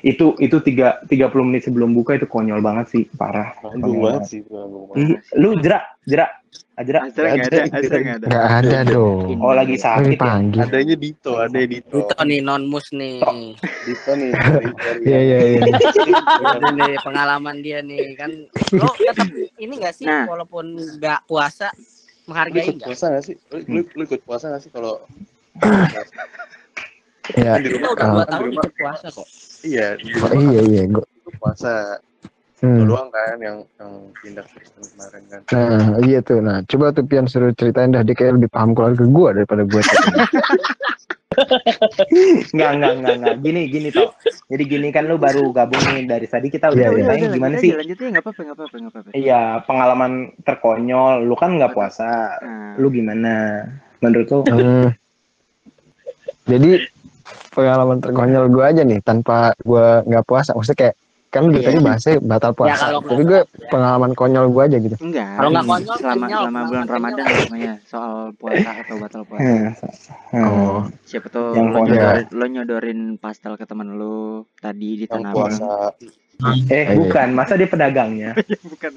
Ya. 0.00 0.16
Itu 0.16 0.32
itu 0.40 0.56
tiga 0.64 1.00
tiga 1.06 1.28
puluh 1.28 1.44
menit 1.44 1.68
sebelum 1.68 1.92
buka 1.92 2.16
itu 2.16 2.24
konyol 2.24 2.64
banget 2.64 2.88
sih, 2.88 3.04
parah. 3.14 3.52
Konyol 3.60 4.00
banget 4.00 4.22
sih. 4.28 4.40
lu 5.36 5.60
jerak, 5.60 5.84
jerak, 6.08 6.30
Ah, 6.80 6.84
jerak. 6.88 7.12
Nggak 7.12 7.44
ada, 7.44 7.60
nggak 7.68 8.16
ada. 8.16 8.26
Nggak 8.26 8.46
ada 8.64 8.78
dong. 8.88 9.36
Oh 9.44 9.52
lagi 9.52 9.76
sakit 9.76 10.16
ya? 10.16 10.20
panggil. 10.20 10.64
Adanya 10.64 10.96
Dito, 10.96 11.36
ada 11.36 11.60
Dito. 11.60 12.08
Itu 12.08 12.14
nih 12.24 12.40
non 12.40 12.64
mus 12.72 12.88
nih. 12.96 13.20
Dito 13.84 14.12
nih. 14.16 14.32
Iya 15.04 15.18
iya 15.20 15.38
iya. 15.44 15.60
Ini 15.60 16.70
nih 16.72 16.92
pengalaman 17.04 17.60
dia 17.60 17.84
nih 17.84 18.16
kan. 18.16 18.32
Lo 18.72 18.96
tetap 18.96 19.28
ini 19.60 19.74
gak 19.76 19.92
sih 19.92 20.08
Nah. 20.08 20.24
walaupun 20.24 20.72
nggak 20.96 21.28
puasa 21.28 21.68
menghargai 22.24 22.72
nggak? 22.80 22.88
puasa 22.88 23.12
gak 23.12 23.24
sih? 23.28 23.36
Lu, 23.52 23.60
lu, 23.68 23.80
lu 23.84 24.02
ikut 24.08 24.20
puasa 24.24 24.48
gak 24.48 24.62
sih 24.64 24.72
kalau 24.72 25.04
Ya. 27.32 27.54
di 27.56 27.68
rumah 27.70 27.90
udah 27.90 28.00
Ah. 28.00 28.10
dua 28.10 28.16
kan 28.16 28.26
di 28.26 28.30
tahun 28.30 28.44
rumah 28.46 28.62
ikut 28.62 28.74
puasa 28.74 29.06
kok. 29.08 29.26
iya 29.62 29.86
di 29.94 30.04
Oh, 30.10 30.18
rumah 30.24 30.30
iya 30.46 30.60
iya. 30.64 30.82
Gua, 30.86 31.04
kan 31.04 31.34
puasa 31.36 31.72
hmm. 32.58 32.76
Lu 32.76 32.84
doang 32.86 33.08
kan 33.08 33.36
yang 33.38 33.56
yang 33.74 33.92
pindah 34.16 34.44
Kristen 34.46 34.82
kemarin 34.84 35.22
kan 35.26 35.40
Nah, 35.50 35.88
iya 36.02 36.18
tuh. 36.20 36.38
Nah, 36.38 36.56
coba 36.64 36.84
tuh 36.90 37.04
Pian 37.04 37.24
suruh 37.24 37.52
ceritain 37.52 37.88
dah 37.88 38.00
dia 38.00 38.12
kayak 38.12 38.36
lebih 38.36 38.48
paham 38.48 38.72
keluarga 38.72 39.04
gua 39.06 39.28
daripada 39.32 39.62
gua. 39.64 39.80
Enggak, 42.50 42.70
enggak, 42.76 42.92
enggak, 42.92 43.14
enggak. 43.16 43.36
Gini, 43.40 43.60
gini 43.66 43.88
toh. 43.88 44.10
Jadi 44.46 44.62
gini 44.66 44.88
kan 44.90 45.06
lu 45.06 45.16
baru 45.16 45.48
gabung 45.50 45.78
nih 45.88 46.04
dari 46.04 46.26
tadi 46.26 46.48
kita 46.48 46.68
udah 46.68 46.76
Iya, 46.76 46.86
iya. 46.86 46.92
ceritain 46.92 47.20
Udah, 47.22 47.32
gimana 47.32 47.54
sih? 47.56 47.70
aja, 47.70 47.78
lanjut 47.78 47.96
aja 47.96 48.08
nggak 48.10 48.20
apa-apa 48.20 48.40
nggak 48.40 48.56
apa-apa 48.56 48.74
nggak 48.76 48.92
apa-apa. 48.92 49.10
Iya, 49.14 49.40
pengalaman 49.62 50.12
terkonyol. 50.40 51.14
Lu 51.22 51.34
kan 51.34 51.50
nggak 51.54 51.70
puasa. 51.70 52.10
Nah, 52.36 52.74
Lu 52.76 52.86
gimana? 52.88 53.62
Menurut 54.00 54.26
lu? 54.28 54.40
Hmm. 54.44 54.88
Jadi 56.42 56.70
pengalaman 57.50 57.98
terkonyol 57.98 58.46
gue 58.48 58.64
aja 58.64 58.82
nih 58.82 58.98
tanpa 59.00 59.36
gue 59.60 59.86
nggak 60.04 60.24
puasa. 60.24 60.50
Maksudnya 60.52 60.78
kayak 60.80 60.96
kan 61.30 61.46
lu 61.46 61.54
Iya. 61.54 61.62
tadi 61.64 61.78
bahasnya 61.78 62.14
batal 62.20 62.52
puasa. 62.52 62.74
kalau 62.80 62.98
nggak 62.98 63.10
Tapi 63.12 63.22
gue 63.24 63.40
ya. 63.40 63.68
pengalaman 63.70 64.12
konyol 64.12 64.46
gue 64.48 64.62
aja 64.64 64.76
gitu. 64.80 64.96
enggak. 64.98 65.30
Kalau 65.32 65.48
nggak 65.48 65.62
ini 65.62 65.70
konyol, 65.70 65.96
selama 65.96 66.14
kenyal, 66.20 66.40
selama 66.40 66.58
bulan 66.60 66.70
kenyal. 66.80 66.90
Ramadan 66.92 67.24
semuanya 67.36 67.74
soal 67.84 68.12
puasa 68.34 68.70
atau 68.76 68.94
batal 68.98 69.22
puasa. 69.22 69.42
Hmm. 69.44 69.68
Hmm. 70.32 70.42
Oh, 70.42 70.80
Siapa 71.04 71.26
tuh 71.28 71.46
Yang 71.52 71.66
lo 71.66 71.74
konyol. 71.76 71.94
nyodorin, 71.94 72.26
lo 72.32 72.44
nyodorin 72.48 73.00
pastel 73.16 73.54
ke 73.54 73.64
teman 73.64 73.88
lo 73.92 74.16
tadi 74.56 74.90
di 74.96 75.06
tanah 75.06 75.30
puasa 75.30 75.94
Eh, 76.40 76.66
Iya. 76.66 76.96
bukan. 76.96 77.28
Masa 77.30 77.52
dia 77.54 77.68
pedagangnya? 77.68 78.32
Bukan. 78.64 78.90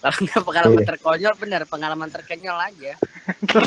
Kalau 0.00 0.16
nggak 0.18 0.42
pengalaman 0.42 0.74
Iya. 0.74 0.88
terkonyol 0.88 1.34
bener 1.36 1.62
pengalaman 1.66 2.08
terkenyol 2.08 2.56
aja. 2.56 2.92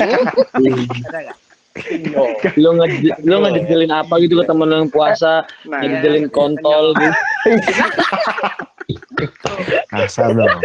Ada 1.06 1.18
nggak? 1.22 1.38
Lu 2.62 2.70
nge 2.72 2.86
lu 3.20 3.34
ngejejelin 3.40 3.90
apa 3.90 4.14
gitu 4.22 4.38
ke 4.38 4.44
temen 4.46 4.64
lu 4.64 4.74
yang 4.80 4.88
puasa, 4.88 5.42
Nah, 5.66 5.82
Iya. 5.82 5.98
ngejejelin 5.98 6.26
kontol 6.30 6.94
gitu. 6.94 7.12
kasar 9.90 10.30
dong. 10.30 10.58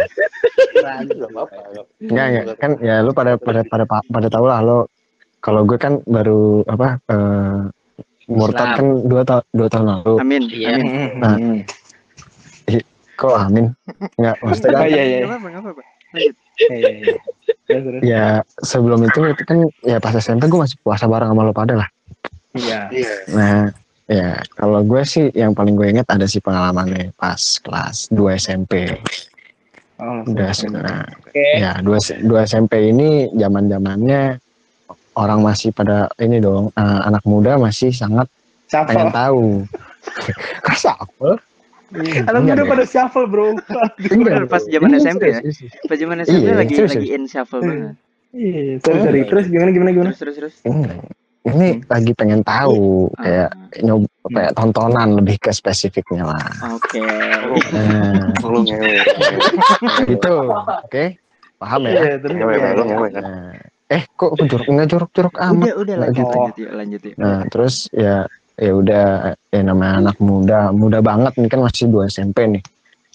nggak 0.70 1.30
apa-apa 1.30 1.56
nggak- 2.02 2.58
kan 2.58 2.70
ya 2.78 3.00
lu 3.00 3.10
pada 3.10 3.36
pada 3.36 3.60
pada 3.64 3.84
pada, 3.84 4.02
pada 4.04 4.28
tahu 4.28 4.44
lah 4.46 4.60
lo 4.60 4.78
kalau 5.40 5.64
gue 5.64 5.76
kan 5.76 6.00
baru 6.04 6.62
apa 6.66 7.00
eh 7.06 7.60
murtad 8.28 8.76
kan 8.76 8.86
dua 9.02 9.22
tahun 9.24 9.42
dua 9.50 9.66
tahun 9.66 9.86
lalu. 9.88 10.14
Amin. 10.20 10.42
Iya. 10.46 10.68
Amin. 10.78 11.10
Nah. 11.18 11.36
Kok 13.16 13.36
amin? 13.36 13.66
Enggak 14.16 14.36
maksudnya 14.40 14.72
kan 14.72 14.80
Oh, 14.80 14.88
iya, 14.88 15.02
iya. 15.04 15.18
Terus. 17.70 18.00
ya 18.02 18.42
sebelum 18.66 19.06
itu 19.06 19.20
itu 19.30 19.42
kan 19.46 19.58
ya 19.86 19.96
pas 20.02 20.14
SMP 20.18 20.50
gue 20.50 20.60
masih 20.60 20.76
puasa 20.82 21.06
bareng 21.06 21.30
sama 21.30 21.46
lo 21.46 21.54
pada 21.54 21.74
lah. 21.78 21.88
Iya. 22.58 22.90
iya 22.90 23.14
Nah, 23.30 23.70
ya 24.10 24.42
kalau 24.58 24.82
gue 24.82 25.02
sih 25.06 25.30
yang 25.38 25.54
paling 25.54 25.78
gue 25.78 25.86
inget 25.86 26.06
ada 26.10 26.26
sih 26.26 26.42
pengalamannya 26.42 27.14
pas 27.14 27.38
kelas 27.62 28.10
2 28.10 28.40
SMP. 28.42 28.90
Oh, 30.00 30.24
Udah 30.24 30.50
nah, 30.72 31.04
Oke. 31.28 31.44
ya 31.60 31.76
dua 31.84 32.00
dua 32.24 32.48
SMP 32.48 32.88
ini 32.88 33.28
zaman 33.36 33.68
zamannya 33.68 34.40
orang 35.12 35.44
masih 35.44 35.76
pada 35.76 36.08
ini 36.16 36.40
dong 36.40 36.72
eh, 36.72 37.00
anak 37.04 37.20
muda 37.28 37.60
masih 37.60 37.92
sangat 37.92 38.24
pengen 38.72 39.12
Shuffle. 39.12 39.12
tahu. 39.12 39.44
Kok 40.64 40.76
shuffle? 40.80 41.36
Anak 41.90 42.46
Enggak 42.46 42.54
muda 42.54 42.62
deh. 42.62 42.70
pada 42.70 42.84
shuffle, 42.86 43.26
bro. 43.26 43.58
Enggak, 44.14 44.46
Pas 44.46 44.62
zaman 44.62 44.90
SMP 44.94 45.22
ya? 45.34 45.40
Pas 45.90 45.96
zaman 45.98 46.16
SMP 46.22 46.46
Iya, 46.46 46.54
lagi 46.54 46.74
lagi 46.78 47.08
in 47.10 47.24
shuffle 47.26 47.60
banget. 47.60 47.94
Iya, 48.30 48.78
sorry 48.86 48.98
sorry. 49.02 49.20
Terus 49.26 49.46
gimana 49.50 49.70
gimana 49.74 49.90
gimana? 49.90 50.10
Terus 50.14 50.38
terus 50.38 50.54
terus. 50.62 50.70
ini, 50.70 50.86
ini 51.50 51.68
lagi 51.88 52.12
pengen 52.14 52.46
tahu 52.46 53.10
kayak 53.18 53.50
nyob 53.82 54.06
kayak 54.30 54.52
tontonan 54.54 55.16
lebih 55.16 55.40
ke 55.40 55.50
spesifiknya 55.56 56.28
lah 56.28 56.44
Oke. 56.76 57.00
nah, 57.72 58.28
gitu 60.04 60.34
oke 60.84 61.04
paham 61.56 61.80
ya 61.88 61.92
Iya, 61.96 62.12
terus 62.20 62.36
iya, 62.36 62.44
iya. 62.44 62.70
kan. 63.08 63.22
Nah, 63.24 63.52
eh 63.90 64.02
kok 64.14 64.30
jorok 64.36 64.68
nggak 64.68 64.88
jorok 64.88 65.10
jorok 65.16 65.34
amat 65.40 65.64
Udah 65.64 65.74
udah 65.80 65.94
lanjut 65.98 66.26
lanjut 66.28 66.54
yuk 66.56 66.70
lanjut. 66.76 67.00
Nah, 67.18 67.40
terus 67.50 67.88
ya 67.90 68.28
ya 68.60 68.72
udah 68.76 69.04
ya 69.48 69.60
namanya 69.64 69.94
anak 70.06 70.16
muda, 70.20 70.68
muda 70.70 71.00
banget 71.00 71.32
nih 71.34 71.48
kan 71.48 71.60
masih 71.64 71.88
dua 71.88 72.06
SMP 72.06 72.44
nih. 72.46 72.62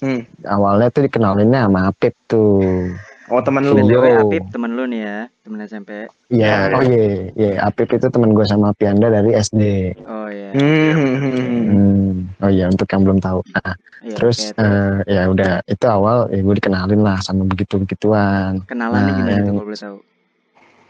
Hmm. 0.01 0.21
Awalnya 0.43 0.91
tuh 0.91 1.07
dikenalinnya 1.07 1.69
sama 1.69 1.87
Apip 1.87 2.13
tuh. 2.27 2.91
Oh 3.25 3.41
teman 3.41 3.63
lu. 3.63 3.73
Iya. 3.79 3.89
Yo. 3.89 4.27
Apip 4.27 4.43
temen 4.51 4.75
lu 4.75 4.83
nih 4.85 5.01
ya, 5.01 5.19
temen 5.41 5.57
SMP. 5.63 5.89
Iya, 6.29 6.69
oh 6.73 6.83
iya, 6.83 7.05
iya 7.33 7.51
Apip 7.63 7.89
itu 7.89 8.05
teman 8.05 8.33
gue 8.33 8.45
sama 8.45 8.69
Pianda 8.75 9.07
dari 9.07 9.33
SD. 9.33 9.61
Oh 10.05 10.27
iya. 10.29 10.49
Hmm. 10.53 10.93
Hmm. 10.93 12.09
Oh 12.37 12.51
iya, 12.51 12.65
untuk 12.67 12.85
yang 12.85 13.01
belum 13.01 13.17
tahu. 13.17 13.39
Nah, 13.49 13.73
Iya, 14.05 14.13
terus 14.21 14.53
tuh. 14.53 14.61
eh, 14.61 14.95
ya 15.09 15.21
udah 15.25 15.65
itu 15.65 15.85
awal 15.89 16.29
ya 16.29 16.37
gue 16.37 16.55
dikenalin 16.61 17.01
lah 17.01 17.17
sama 17.25 17.41
begitu 17.41 17.81
begituan. 17.81 18.61
kenalannya 18.69 19.01
nah, 19.01 19.17
gimana 19.17 19.25
tuh 19.25 19.33
yang- 19.33 19.45
kalau 19.49 19.65
boleh 19.65 19.81
tahu? 19.81 19.97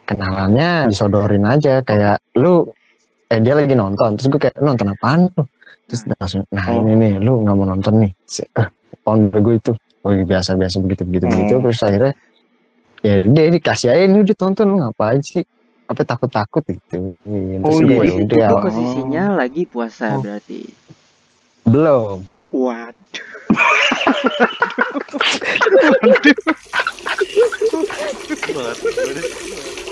Kenalannya 0.05 0.69
disodorin 0.85 1.45
aja 1.47 1.81
kayak 1.81 2.19
lu 2.35 2.69
eh 3.25 3.39
dia 3.39 3.53
lagi 3.53 3.73
nonton 3.73 4.15
terus 4.15 4.27
gue 4.27 4.39
kayak 4.39 4.53
"Lu 4.57 4.63
nonton 4.67 4.87
apaan 4.89 5.19
lu 5.27 5.41
terus 5.85 5.99
dia 6.03 6.15
langsung 6.15 6.41
nah 6.49 6.63
Oh. 6.67 6.79
ini 6.79 6.91
nih 6.95 7.11
lu 7.17 7.41
nggak 7.41 7.53
mau 7.53 7.65
nonton 7.65 7.93
nih 7.99 8.11
Si- 8.23 8.47
eh, 8.51 8.67
on 9.03 9.27
gue 9.27 9.53
itu 9.55 9.71
oh 10.01 10.09
iya, 10.09 10.23
biasa 10.23 10.53
biasa 10.53 10.75
begitu 10.79 11.01
begitu 11.03 11.25
begitu 11.25 11.53
Oh. 11.55 11.59
terus 11.63 11.79
akhirnya 11.79 12.11
ya 13.01 13.13
dia 13.21 13.43
dikasih 13.49 13.87
aja 13.89 14.01
ini 14.03 14.17
udah 14.21 14.35
tonton 14.35 14.65
lu 14.67 14.75
ngapain 14.79 15.19
sih 15.19 15.41
apa 15.85 16.01
takut 16.01 16.27
takut 16.27 16.59
gitu 16.63 17.13
terus 17.21 17.63
Oh, 17.63 17.79
gue 17.79 17.95
iya. 17.95 18.03
ya 18.03 18.13
udah 18.19 18.25
Itu 18.25 18.35
awal- 18.43 18.63
posisinya 18.63 19.23
lagi 19.35 19.61
puasa 19.65 20.05
Oh. 20.11 20.19
berarti. 20.21 20.59
belum 21.65 22.17
Waduh. 22.49 23.25
Banget. 28.55 29.75